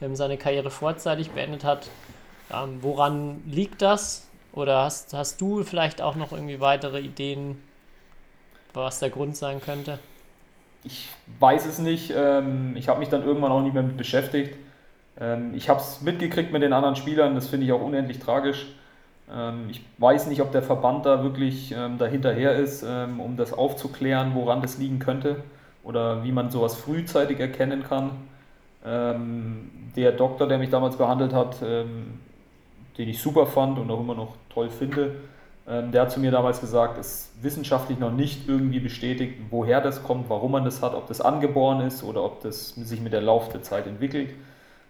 [0.00, 1.88] ähm, seine Karriere vorzeitig beendet hat.
[2.54, 4.28] Ähm, woran liegt das?
[4.52, 7.60] Oder hast, hast du vielleicht auch noch irgendwie weitere Ideen,
[8.72, 9.98] was der Grund sein könnte?
[10.84, 11.08] Ich
[11.40, 12.12] weiß es nicht.
[12.16, 14.54] Ähm, ich habe mich dann irgendwann auch nicht mehr mit beschäftigt.
[15.18, 18.66] Ähm, ich habe es mitgekriegt mit den anderen Spielern, das finde ich auch unendlich tragisch.
[19.32, 23.52] Ähm, ich weiß nicht, ob der Verband da wirklich ähm, dahinterher ist, ähm, um das
[23.52, 25.36] aufzuklären, woran das liegen könnte
[25.84, 28.10] oder wie man sowas frühzeitig erkennen kann.
[28.84, 32.20] der Doktor, der mich damals behandelt hat, den
[32.96, 35.16] ich super fand und auch immer noch toll finde,
[35.68, 39.80] Ähm, der hat zu mir damals gesagt, es ist wissenschaftlich noch nicht irgendwie bestätigt, woher
[39.82, 43.12] das kommt, warum man das hat, ob das angeboren ist oder ob das sich mit
[43.12, 44.30] der Lauf der Zeit entwickelt.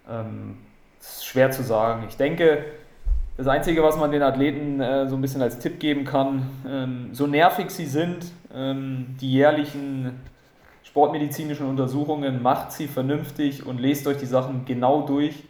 [0.08, 0.58] Ähm,
[1.00, 2.04] ist schwer zu sagen.
[2.08, 2.64] Ich denke,
[3.38, 7.10] das Einzige, was man den Athleten äh, so ein bisschen als Tipp geben kann, ähm,
[7.12, 10.20] so nervig sie sind, ähm, die jährlichen
[10.82, 15.44] sportmedizinischen Untersuchungen, macht sie vernünftig und lest euch die Sachen genau durch.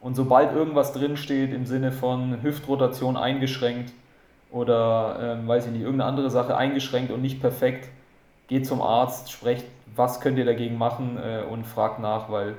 [0.00, 3.92] Und sobald irgendwas drinsteht im Sinne von Hüftrotation eingeschränkt
[4.52, 7.88] oder, ähm, weiß ich nicht, irgendeine andere Sache eingeschränkt und nicht perfekt,
[8.46, 9.66] geht zum Arzt, sprecht,
[9.96, 12.54] was könnt ihr dagegen machen äh, und fragt nach, weil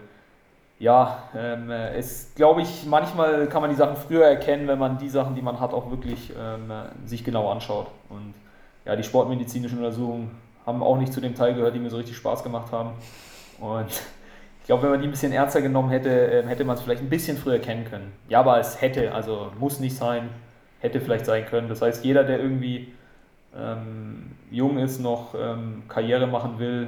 [0.77, 5.09] ja, ähm, es glaube ich, manchmal kann man die Sachen früher erkennen, wenn man die
[5.09, 6.71] Sachen, die man hat, auch wirklich ähm,
[7.05, 7.87] sich genau anschaut.
[8.09, 8.33] Und
[8.85, 10.31] ja, die sportmedizinischen Untersuchungen
[10.65, 12.91] haben auch nicht zu dem Teil gehört, die mir so richtig Spaß gemacht haben.
[13.59, 13.89] Und
[14.59, 17.01] ich glaube, wenn man die ein bisschen ernster genommen hätte, ähm, hätte man es vielleicht
[17.01, 18.11] ein bisschen früher kennen können.
[18.27, 20.29] Ja, aber es hätte, also muss nicht sein,
[20.79, 21.69] hätte vielleicht sein können.
[21.69, 22.93] Das heißt, jeder, der irgendwie
[23.55, 26.87] ähm, jung ist, noch ähm, Karriere machen will,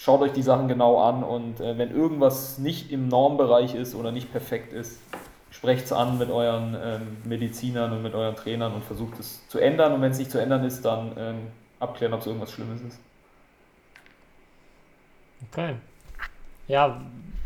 [0.00, 4.12] schaut euch die Sachen genau an und äh, wenn irgendwas nicht im Normbereich ist oder
[4.12, 4.98] nicht perfekt ist,
[5.50, 9.58] sprecht es an mit euren ähm, Medizinern und mit euren Trainern und versucht es zu
[9.58, 9.92] ändern.
[9.92, 11.36] Und wenn es nicht zu ändern ist, dann ähm,
[11.80, 12.98] abklären, ob es irgendwas Schlimmes ist.
[15.50, 15.74] Okay.
[16.66, 17.00] Ja,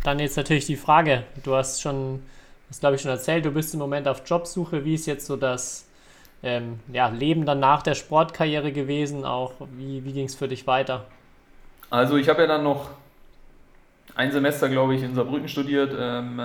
[0.04, 1.24] dann jetzt natürlich die Frage.
[1.42, 2.22] Du hast schon,
[2.68, 4.84] das glaube ich schon erzählt, du bist im Moment auf Jobsuche.
[4.84, 5.88] Wie ist jetzt so das
[6.44, 9.24] ähm, ja, Leben dann nach der Sportkarriere gewesen?
[9.24, 11.06] Auch wie, wie ging es für dich weiter?
[11.90, 12.90] Also ich habe ja dann noch
[14.14, 15.94] ein Semester, glaube ich, in Saarbrücken studiert.
[15.98, 16.40] Ähm,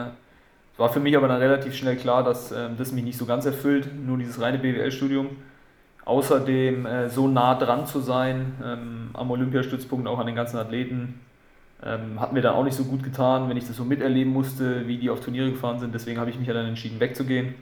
[0.78, 3.46] war für mich aber dann relativ schnell klar, dass ähm, das mich nicht so ganz
[3.46, 5.28] erfüllt, nur dieses reine BWL-Studium.
[6.06, 11.20] Außerdem äh, so nah dran zu sein ähm, am Olympiastützpunkt, auch an den ganzen Athleten,
[11.84, 14.88] ähm, hat mir dann auch nicht so gut getan, wenn ich das so miterleben musste,
[14.88, 15.94] wie die auf Turniere gefahren sind.
[15.94, 17.56] Deswegen habe ich mich ja dann entschieden, wegzugehen.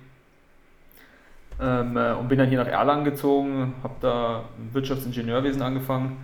[1.60, 6.18] Ähm, äh, und bin dann hier nach Erlangen gezogen, habe da Wirtschaftsingenieurwesen angefangen.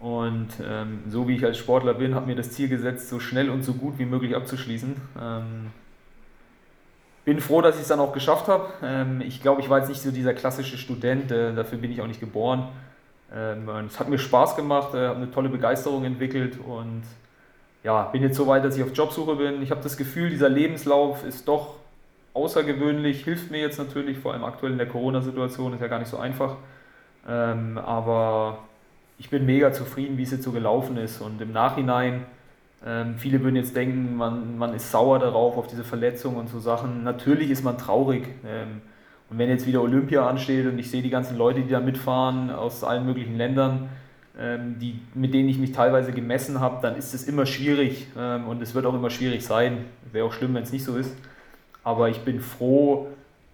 [0.00, 3.50] Und ähm, so wie ich als Sportler bin, habe mir das Ziel gesetzt, so schnell
[3.50, 4.96] und so gut wie möglich abzuschließen.
[5.20, 5.70] Ähm,
[7.24, 8.68] bin froh, dass ich es dann auch geschafft habe.
[8.82, 12.00] Ähm, ich glaube, ich war jetzt nicht so dieser klassische Student, äh, dafür bin ich
[12.00, 12.68] auch nicht geboren.
[13.34, 17.02] Ähm, es hat mir Spaß gemacht, äh, habe eine tolle Begeisterung entwickelt und
[17.84, 19.62] ja, bin jetzt so weit, dass ich auf Jobsuche bin.
[19.62, 21.74] Ich habe das Gefühl, dieser Lebenslauf ist doch
[22.34, 26.10] außergewöhnlich, hilft mir jetzt natürlich, vor allem aktuell in der Corona-Situation, ist ja gar nicht
[26.10, 26.56] so einfach.
[27.28, 28.58] Ähm, aber
[29.18, 31.20] ich bin mega zufrieden, wie es jetzt so gelaufen ist.
[31.20, 32.26] Und im Nachhinein,
[32.86, 36.60] ähm, viele würden jetzt denken, man, man ist sauer darauf, auf diese Verletzung und so
[36.60, 37.02] Sachen.
[37.02, 38.24] Natürlich ist man traurig.
[38.46, 38.80] Ähm,
[39.28, 42.50] und wenn jetzt wieder Olympia ansteht und ich sehe die ganzen Leute, die da mitfahren
[42.50, 43.88] aus allen möglichen Ländern,
[44.38, 48.46] ähm, die, mit denen ich mich teilweise gemessen habe, dann ist es immer schwierig ähm,
[48.46, 49.84] und es wird auch immer schwierig sein.
[50.12, 51.14] Wäre auch schlimm, wenn es nicht so ist.
[51.82, 53.08] Aber ich bin froh,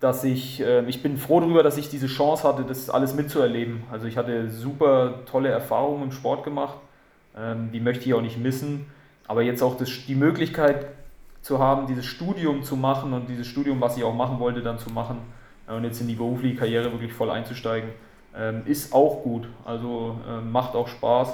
[0.05, 3.85] dass ich, äh, ich bin froh darüber, dass ich diese Chance hatte, das alles mitzuerleben.
[3.91, 6.77] Also ich hatte super tolle Erfahrungen im Sport gemacht,
[7.35, 8.85] ähm, die möchte ich auch nicht missen.
[9.27, 10.89] Aber jetzt auch das, die Möglichkeit
[11.41, 14.79] zu haben, dieses Studium zu machen und dieses Studium, was ich auch machen wollte, dann
[14.79, 15.21] zu machen
[15.67, 17.89] äh, und jetzt in die berufliche Karriere wirklich voll einzusteigen,
[18.37, 19.49] ähm, ist auch gut.
[19.65, 21.33] Also äh, macht auch Spaß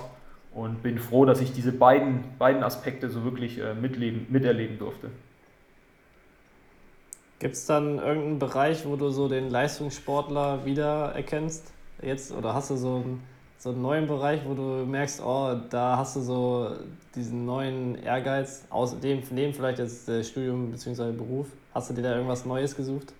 [0.54, 5.08] und bin froh, dass ich diese beiden, beiden Aspekte so wirklich äh, mitleben, miterleben durfte.
[7.40, 11.72] Gibt es dann irgendeinen Bereich, wo du so den Leistungssportler wiedererkennst?
[12.02, 13.22] Jetzt oder hast du so einen,
[13.56, 16.70] so einen neuen Bereich, wo du merkst, oh, da hast du so
[17.14, 21.12] diesen neuen Ehrgeiz, außerdem dem vielleicht jetzt Studium bzw.
[21.12, 21.46] Beruf?
[21.74, 23.14] Hast du dir da irgendwas Neues gesucht?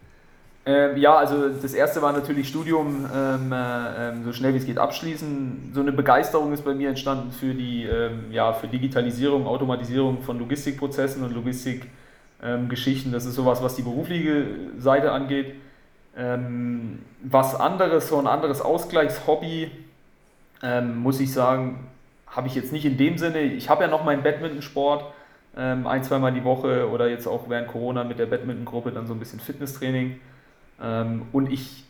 [0.67, 4.77] Ähm, ja, also das erste war natürlich Studium ähm, äh, so schnell wie es geht
[4.77, 5.73] abschließen.
[5.75, 10.39] So eine Begeisterung ist bei mir entstanden für die ähm, ja, für Digitalisierung, Automatisierung von
[10.39, 11.87] Logistikprozessen und Logistik
[12.43, 13.13] ähm, Geschichten.
[13.13, 14.47] Das ist sowas, was die berufliche
[14.79, 15.55] Seite angeht.
[16.17, 19.71] Ähm, was anderes, so ein anderes Ausgleichshobby,
[20.63, 21.89] ähm, muss ich sagen,
[22.27, 23.41] habe ich jetzt nicht in dem Sinne.
[23.41, 25.05] Ich habe ja noch meinen Badmintonsport
[25.57, 29.15] ähm, ein, zweimal die Woche oder jetzt auch während Corona mit der Badminton-Gruppe dann so
[29.15, 30.21] ein bisschen Fitnesstraining.
[30.83, 31.85] Ähm, und ich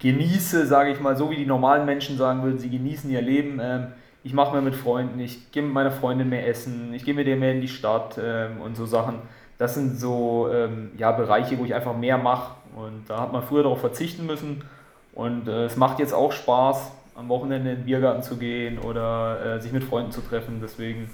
[0.00, 3.60] genieße, sage ich mal, so wie die normalen Menschen sagen würden, sie genießen ihr Leben.
[3.62, 3.86] Ähm,
[4.22, 7.26] ich mache mehr mit Freunden, ich gehe mit meiner Freundin mehr essen, ich gehe mit
[7.26, 9.18] ihr mehr in die Stadt ähm, und so Sachen
[9.58, 12.54] das sind so ähm, ja, Bereiche, wo ich einfach mehr mache.
[12.74, 14.64] Und da hat man früher darauf verzichten müssen.
[15.14, 19.56] Und äh, es macht jetzt auch Spaß, am Wochenende in den Biergarten zu gehen oder
[19.56, 20.58] äh, sich mit Freunden zu treffen.
[20.60, 21.08] Deswegen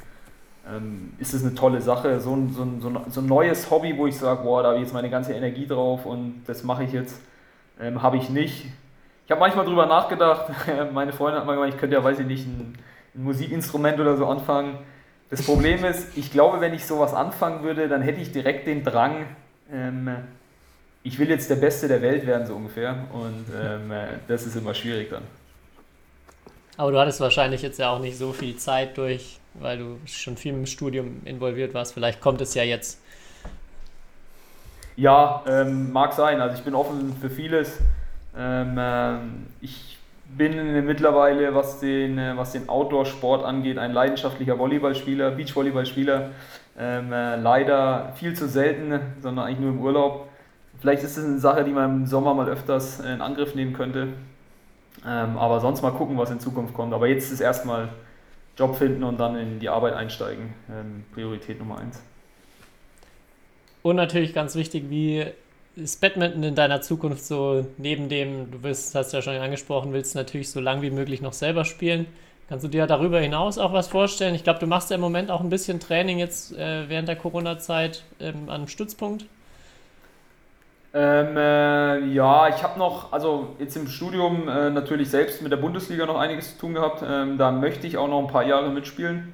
[0.69, 2.21] ähm, ist es eine tolle Sache.
[2.21, 4.85] So ein, so, ein, so ein neues Hobby, wo ich sage, boah, da habe ich
[4.85, 7.21] jetzt meine ganze Energie drauf und das mache ich jetzt,
[7.79, 8.67] ähm, habe ich nicht.
[9.27, 10.47] Ich habe manchmal darüber nachgedacht.
[10.93, 12.79] meine Freundin hat mal gemeint, ich könnte ja, weiß ich nicht, ein,
[13.15, 14.79] ein Musikinstrument oder so anfangen.
[15.31, 18.83] Das Problem ist, ich glaube, wenn ich sowas anfangen würde, dann hätte ich direkt den
[18.83, 19.27] Drang,
[19.73, 20.11] ähm,
[21.05, 23.07] ich will jetzt der Beste der Welt werden, so ungefähr.
[23.13, 25.23] Und ähm, äh, das ist immer schwierig dann.
[26.77, 30.37] Aber du hattest wahrscheinlich jetzt ja auch nicht so viel Zeit durch, weil du schon
[30.37, 31.95] viel im Studium involviert warst.
[31.95, 33.01] Vielleicht kommt es ja jetzt.
[34.97, 36.41] Ja, ähm, mag sein.
[36.41, 37.79] Also ich bin offen für vieles.
[38.37, 39.97] Ähm, ähm, ich
[40.37, 46.31] bin mittlerweile, was den, äh, was den Outdoor-Sport angeht, ein leidenschaftlicher Volleyballspieler, Beachvolleyballspieler.
[46.79, 50.29] Ähm, äh, leider viel zu selten, sondern eigentlich nur im Urlaub.
[50.81, 54.09] Vielleicht ist es eine Sache, die man im Sommer mal öfters in Angriff nehmen könnte.
[55.07, 56.95] Ähm, aber sonst mal gucken, was in Zukunft kommt.
[56.95, 57.91] Aber jetzt ist erstmal
[58.57, 60.55] Job finden und dann in die Arbeit einsteigen.
[60.71, 62.03] Ähm, Priorität Nummer eins.
[63.83, 65.27] Und natürlich ganz wichtig, wie
[65.83, 70.15] ist Badminton in deiner Zukunft so neben dem, du willst, hast ja schon angesprochen, willst
[70.15, 72.07] natürlich so lang wie möglich noch selber spielen.
[72.49, 74.35] Kannst du dir darüber hinaus auch was vorstellen?
[74.35, 77.17] Ich glaube, du machst ja im Moment auch ein bisschen Training jetzt äh, während der
[77.17, 79.25] Corona-Zeit ähm, an Stützpunkt.
[80.93, 85.59] Ähm, äh, ja, ich habe noch, also jetzt im Studium äh, natürlich selbst mit der
[85.59, 87.05] Bundesliga noch einiges zu tun gehabt.
[87.09, 89.33] Ähm, da möchte ich auch noch ein paar Jahre mitspielen.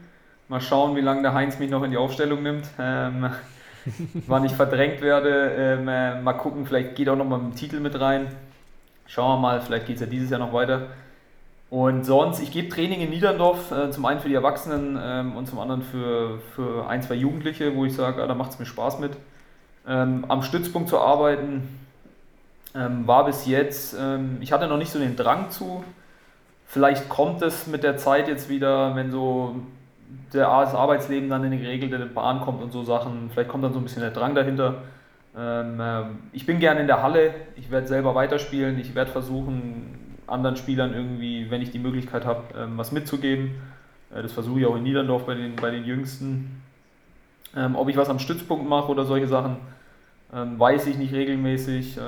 [0.49, 2.67] Mal schauen, wie lange der Heinz mich noch in die Aufstellung nimmt.
[2.79, 3.31] Ähm,
[4.27, 5.53] wann ich verdrängt werde.
[5.57, 8.29] Ähm, äh, mal gucken, vielleicht geht auch noch mal mit dem Titel mit rein.
[9.07, 10.89] Schauen wir mal, vielleicht geht es ja dieses Jahr noch weiter.
[11.69, 15.47] Und sonst, ich gebe Training in Niederndorf, äh, zum einen für die Erwachsenen ähm, und
[15.47, 18.67] zum anderen für, für ein, zwei Jugendliche, wo ich sage, ah, da macht es mir
[18.67, 19.13] Spaß mit.
[19.87, 21.81] Ähm, am Stützpunkt zu arbeiten
[22.75, 25.83] ähm, war bis jetzt, ähm, ich hatte noch nicht so den Drang zu.
[26.67, 29.57] Vielleicht kommt es mit der Zeit jetzt wieder, wenn so
[30.33, 33.31] der, das Arbeitsleben dann in eine geregelte Bahn kommt und so Sachen.
[33.33, 34.83] Vielleicht kommt dann so ein bisschen der Drang dahinter.
[35.37, 40.17] Ähm, ähm, ich bin gerne in der Halle, ich werde selber weiterspielen, ich werde versuchen,
[40.27, 43.51] anderen Spielern irgendwie, wenn ich die Möglichkeit habe, ähm, was mitzugeben.
[44.15, 46.63] Äh, das versuche ich auch in Niederndorf bei den, bei den Jüngsten.
[47.75, 49.57] Ob ich was am Stützpunkt mache oder solche Sachen,
[50.31, 51.99] weiß ich nicht regelmäßig.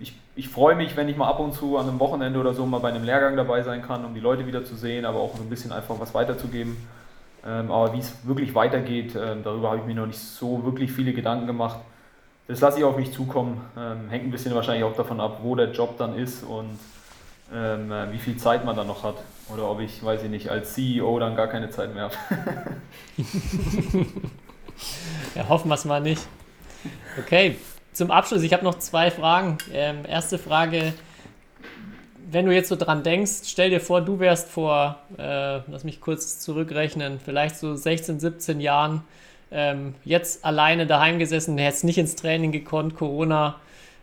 [0.00, 2.66] Ich, ich freue mich, wenn ich mal ab und zu an einem Wochenende oder so
[2.66, 5.36] mal bei einem Lehrgang dabei sein kann, um die Leute wieder zu sehen, aber auch
[5.36, 6.76] so ein bisschen einfach was weiterzugeben.
[7.46, 10.92] Ähm, aber wie es wirklich weitergeht, ähm, darüber habe ich mir noch nicht so wirklich
[10.92, 11.78] viele Gedanken gemacht.
[12.48, 13.60] Das lasse ich auf mich zukommen.
[13.76, 16.78] Ähm, hängt ein bisschen wahrscheinlich auch davon ab, wo der Job dann ist und
[17.54, 19.16] ähm, äh, wie viel Zeit man dann noch hat.
[19.52, 22.14] Oder ob ich, weiß ich nicht, als CEO dann gar keine Zeit mehr habe.
[25.34, 26.26] ja, hoffen wir es mal nicht.
[27.18, 27.56] Okay,
[27.92, 29.58] zum Abschluss, ich habe noch zwei Fragen.
[29.72, 30.92] Ähm, erste Frage,
[32.30, 36.00] wenn du jetzt so dran denkst, stell dir vor, du wärst vor, äh, lass mich
[36.00, 39.02] kurz zurückrechnen, vielleicht so 16, 17 Jahren
[39.50, 43.56] ähm, jetzt alleine daheim gesessen, hättest nicht ins Training gekonnt, Corona,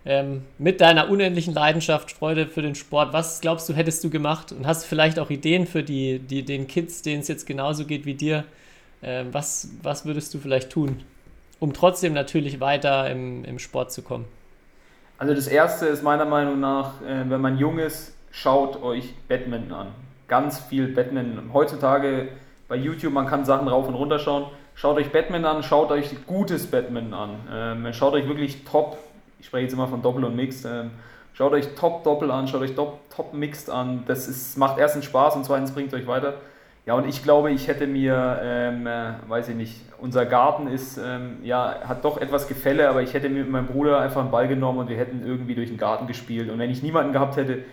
[0.05, 3.13] ähm, mit deiner unendlichen Leidenschaft, Freude für den Sport.
[3.13, 4.51] Was glaubst du, hättest du gemacht?
[4.51, 8.05] Und hast vielleicht auch Ideen für die, die, den Kids, denen es jetzt genauso geht
[8.05, 8.43] wie dir?
[9.03, 11.03] Ähm, was, was würdest du vielleicht tun,
[11.59, 14.25] um trotzdem natürlich weiter im, im Sport zu kommen?
[15.17, 19.71] Also das Erste ist meiner Meinung nach, äh, wenn man jung ist, schaut euch Badminton
[19.71, 19.87] an.
[20.27, 21.53] Ganz viel Badminton.
[21.53, 22.27] Heutzutage
[22.67, 24.47] bei YouTube, man kann Sachen rauf und runter schauen.
[24.73, 27.29] Schaut euch Badminton an, schaut euch gutes Badminton an.
[27.51, 28.97] Ähm, schaut euch wirklich top,
[29.39, 30.91] ich spreche jetzt immer von Doppel und Mixed, ähm,
[31.33, 34.03] schaut euch top Doppel an, schaut euch top, top Mixed an.
[34.05, 36.33] Das ist, macht erstens Spaß und zweitens bringt euch weiter.
[36.85, 40.97] Ja, und ich glaube, ich hätte mir, ähm, äh, weiß ich nicht, unser Garten ist,
[40.97, 44.29] ähm, ja, hat doch etwas Gefälle, aber ich hätte mir mit meinem Bruder einfach einen
[44.29, 46.51] Ball genommen und wir hätten irgendwie durch den Garten gespielt.
[46.51, 47.63] Und wenn ich niemanden gehabt hätte,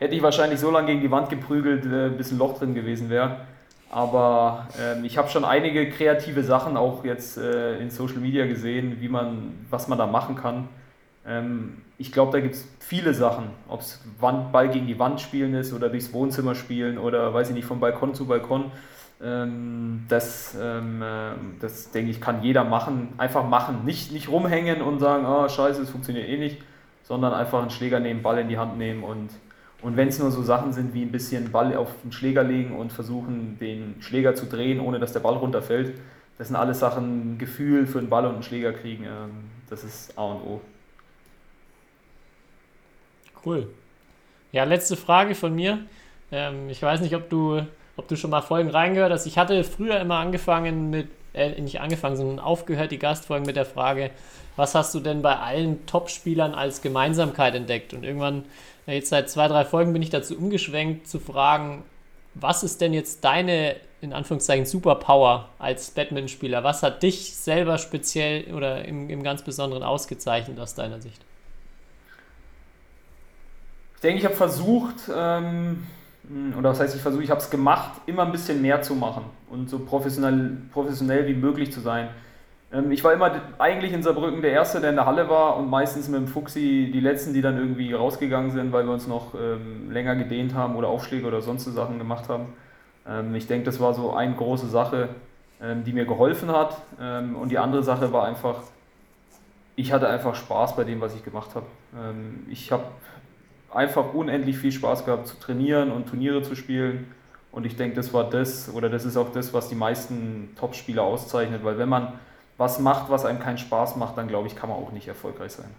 [0.00, 3.08] hätte ich wahrscheinlich so lange gegen die Wand geprügelt, äh, bis ein Loch drin gewesen
[3.10, 3.36] wäre.
[3.90, 8.96] Aber ähm, ich habe schon einige kreative Sachen auch jetzt äh, in Social Media gesehen,
[9.00, 10.68] wie man, was man da machen kann.
[11.26, 15.54] Ähm, ich glaube, da gibt es viele Sachen, ob es Ball gegen die Wand spielen
[15.54, 18.70] ist oder durchs Wohnzimmer spielen oder weiß ich nicht, von Balkon zu Balkon.
[19.22, 23.12] Ähm, das, ähm, äh, das denke ich, kann jeder machen.
[23.18, 23.84] Einfach machen.
[23.84, 26.62] Nicht, nicht rumhängen und sagen, oh, scheiße, es funktioniert eh nicht,
[27.02, 29.28] sondern einfach einen Schläger nehmen, Ball in die Hand nehmen und
[29.82, 32.76] und wenn es nur so Sachen sind wie ein bisschen Ball auf den Schläger legen
[32.76, 35.94] und versuchen, den Schläger zu drehen, ohne dass der Ball runterfällt,
[36.38, 39.04] das sind alles Sachen, Gefühl für einen Ball und einen Schläger kriegen.
[39.04, 40.60] Ähm, das ist A und O.
[43.44, 43.68] Cool.
[44.52, 45.80] Ja, letzte Frage von mir.
[46.32, 47.62] Ähm, ich weiß nicht, ob du,
[47.96, 49.26] ob du schon mal Folgen reingehört hast.
[49.26, 53.66] Ich hatte früher immer angefangen mit, äh, nicht angefangen, sondern aufgehört, die Gastfolgen mit der
[53.66, 54.10] Frage,
[54.56, 57.94] was hast du denn bei allen Top-Spielern als Gemeinsamkeit entdeckt?
[57.94, 58.44] Und irgendwann
[58.92, 61.84] Jetzt seit zwei, drei Folgen bin ich dazu umgeschwenkt zu fragen,
[62.34, 66.62] was ist denn jetzt deine, in Anführungszeichen, Superpower als Badmintonspieler?
[66.64, 71.20] Was hat dich selber speziell oder im, im ganz Besonderen ausgezeichnet aus deiner Sicht?
[73.96, 75.86] Ich denke, ich habe versucht, ähm,
[76.58, 79.24] oder was heißt ich versuche, ich habe es gemacht, immer ein bisschen mehr zu machen
[79.50, 82.08] und so professionell, professionell wie möglich zu sein.
[82.72, 85.68] Ähm, ich war immer eigentlich in Saarbrücken der Erste, der in der Halle war und
[85.68, 89.34] meistens mit dem Fuchsi die Letzten, die dann irgendwie rausgegangen sind, weil wir uns noch
[89.34, 92.52] ähm, länger gedehnt haben oder Aufschläge oder sonst so Sachen gemacht haben.
[93.06, 95.08] Ähm, ich denke, das war so eine große Sache,
[95.60, 96.76] ähm, die mir geholfen hat.
[97.00, 98.62] Ähm, und die andere Sache war einfach,
[99.76, 101.66] ich hatte einfach Spaß bei dem, was ich gemacht habe.
[101.96, 102.84] Ähm, ich habe
[103.72, 107.12] einfach unendlich viel Spaß gehabt zu trainieren und Turniere zu spielen.
[107.52, 111.02] Und ich denke, das war das, oder das ist auch das, was die meisten Top-Spieler
[111.02, 112.12] auszeichnet, weil wenn man
[112.60, 115.52] was macht, was einem keinen Spaß macht, dann glaube ich, kann man auch nicht erfolgreich
[115.52, 115.70] sein.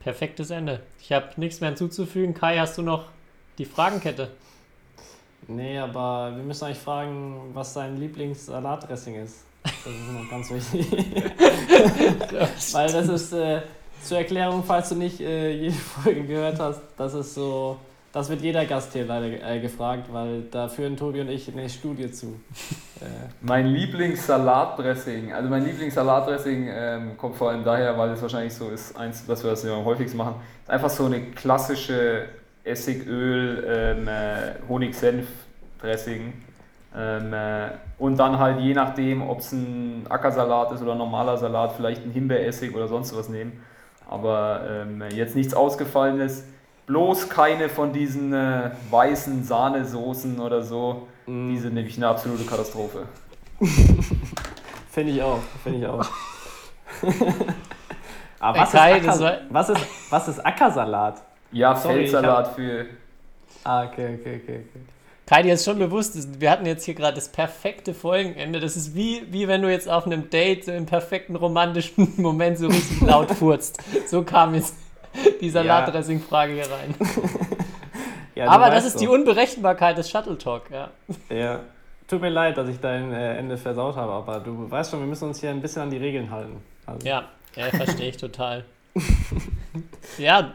[0.00, 0.80] Perfektes Ende.
[0.98, 2.32] Ich habe nichts mehr hinzuzufügen.
[2.32, 3.10] Kai, hast du noch
[3.58, 4.30] die Fragenkette?
[5.46, 9.44] Nee, aber wir müssen eigentlich fragen, was dein Lieblingssalatdressing ist.
[9.62, 10.90] Das ist noch ganz wichtig.
[12.72, 13.60] Weil das ist äh,
[14.02, 17.76] zur Erklärung, falls du nicht äh, jede Folge gehört hast, das ist so,
[18.12, 21.68] das wird jeder Gast hier leider äh, gefragt, weil da führen Tobi und ich eine
[21.68, 22.40] Studie zu.
[23.00, 23.04] Äh,
[23.42, 28.96] Mein Lieblingssalatdressing, also mein Lieblingssalatdressing ähm, kommt vor allem daher, weil es wahrscheinlich so ist,
[28.96, 30.34] eins, was wir das ja am häufigsten machen,
[30.64, 32.24] ist einfach so eine klassische
[32.64, 36.32] Essigöl, ähm, äh, Honig-Senf-Dressing.
[36.96, 41.36] Ähm, äh, und dann halt je nachdem, ob es ein Ackersalat ist oder ein normaler
[41.36, 43.62] Salat, vielleicht ein Himbeeressig oder sonst was nehmen.
[44.10, 46.44] Aber ähm, jetzt nichts Ausgefallenes.
[46.88, 51.06] Bloß keine von diesen äh, weißen Sahnesoßen oder so.
[51.26, 53.04] Die sind nämlich eine absolute Katastrophe.
[54.90, 56.04] Finde ich auch, finde ich auch.
[58.40, 59.80] Aber Ey, was, Kai, ist Acker, war- was, ist,
[60.10, 61.22] was ist Ackersalat?
[61.52, 62.86] Ja, Sorry, Feldsalat für.
[63.64, 64.64] Ah, okay, okay, okay.
[64.68, 64.80] okay.
[65.26, 68.60] Kai, dir ist schon bewusst, dass- wir hatten jetzt hier gerade das perfekte Folgenende.
[68.60, 72.58] Das ist wie, wie wenn du jetzt auf einem Date so im perfekten romantischen Moment
[72.58, 73.78] so richtig laut furzt.
[74.06, 74.74] So kam jetzt
[75.40, 76.94] die Salatdressing-Frage hier rein.
[78.34, 79.00] Ja, Aber das ist doch.
[79.00, 80.70] die Unberechenbarkeit des Shuttle Talk.
[80.70, 80.90] Ja.
[81.28, 81.58] Ja.
[82.06, 85.08] Tut mir leid, dass ich dein äh, Ende versaut habe, aber du weißt schon, wir
[85.08, 86.62] müssen uns hier ein bisschen an die Regeln halten.
[86.86, 87.24] Also, Ja,
[87.56, 88.64] ja verstehe ich total.
[90.18, 90.52] ja,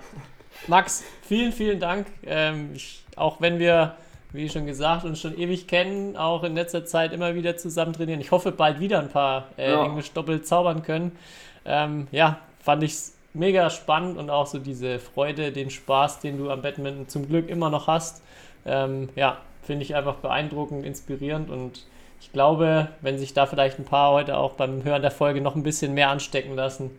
[0.68, 2.08] Max, vielen, vielen Dank.
[2.26, 3.98] Ähm, ich, auch wenn wir,
[4.32, 8.22] wie schon gesagt, uns schon ewig kennen, auch in letzter Zeit immer wieder zusammen trainieren.
[8.22, 9.84] Ich hoffe, bald wieder ein paar äh, Ja.
[9.86, 11.18] Englisch-Doppel zaubern können.
[11.66, 12.96] Ähm, ja, fand ich
[13.34, 17.50] mega spannend und auch so diese Freude, den Spaß, den du am Badminton zum Glück
[17.50, 18.22] immer noch hast.
[18.66, 21.86] Ähm, ja, finde ich einfach beeindruckend, inspirierend und
[22.22, 25.56] ich glaube, wenn sich da vielleicht ein paar heute auch beim Hören der Folge noch
[25.56, 26.92] ein bisschen mehr anstecken lassen,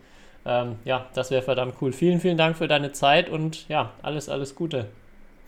[0.44, 1.92] ähm, ja, das wäre verdammt cool.
[1.92, 4.86] Vielen, vielen Dank für deine Zeit und ja, alles, alles Gute.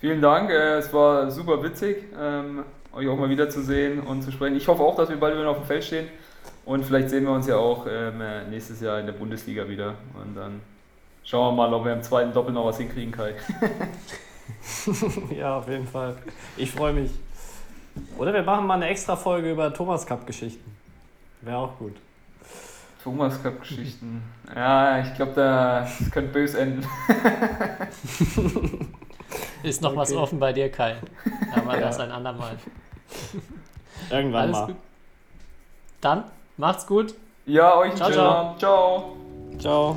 [0.01, 2.65] Vielen Dank, äh, es war super witzig, ähm,
[2.95, 4.57] euch auch mal wiederzusehen und zu sprechen.
[4.57, 6.09] Ich hoffe auch, dass wir bald wieder auf dem Feld stehen
[6.65, 9.97] und vielleicht sehen wir uns ja auch ähm, äh, nächstes Jahr in der Bundesliga wieder
[10.23, 10.61] und dann
[11.27, 13.35] schauen wir mal, ob wir im zweiten Doppel noch was hinkriegen, Kai.
[15.37, 16.17] ja, auf jeden Fall.
[16.57, 17.11] Ich freue mich.
[18.17, 20.75] Oder wir machen mal eine extra Folge über Thomas Cup-Geschichten.
[21.43, 21.95] Wäre auch gut.
[23.03, 24.23] Thomas Cup Geschichten.
[24.55, 26.87] Ja, ich glaube, da das könnte böse enden.
[29.65, 30.21] Ist noch was Okay.
[30.21, 30.97] offen bei dir, Kai.
[31.57, 31.81] Aber Ja.
[31.87, 32.57] das ein andermal.
[34.11, 34.67] Irgendwann Alles mal.
[34.67, 34.77] gut.
[36.01, 36.25] Dann,
[36.57, 37.15] macht's gut.
[37.45, 38.57] Ja, euch Ciao, ciao.
[38.59, 39.17] Ciao.
[39.59, 39.97] Ciao.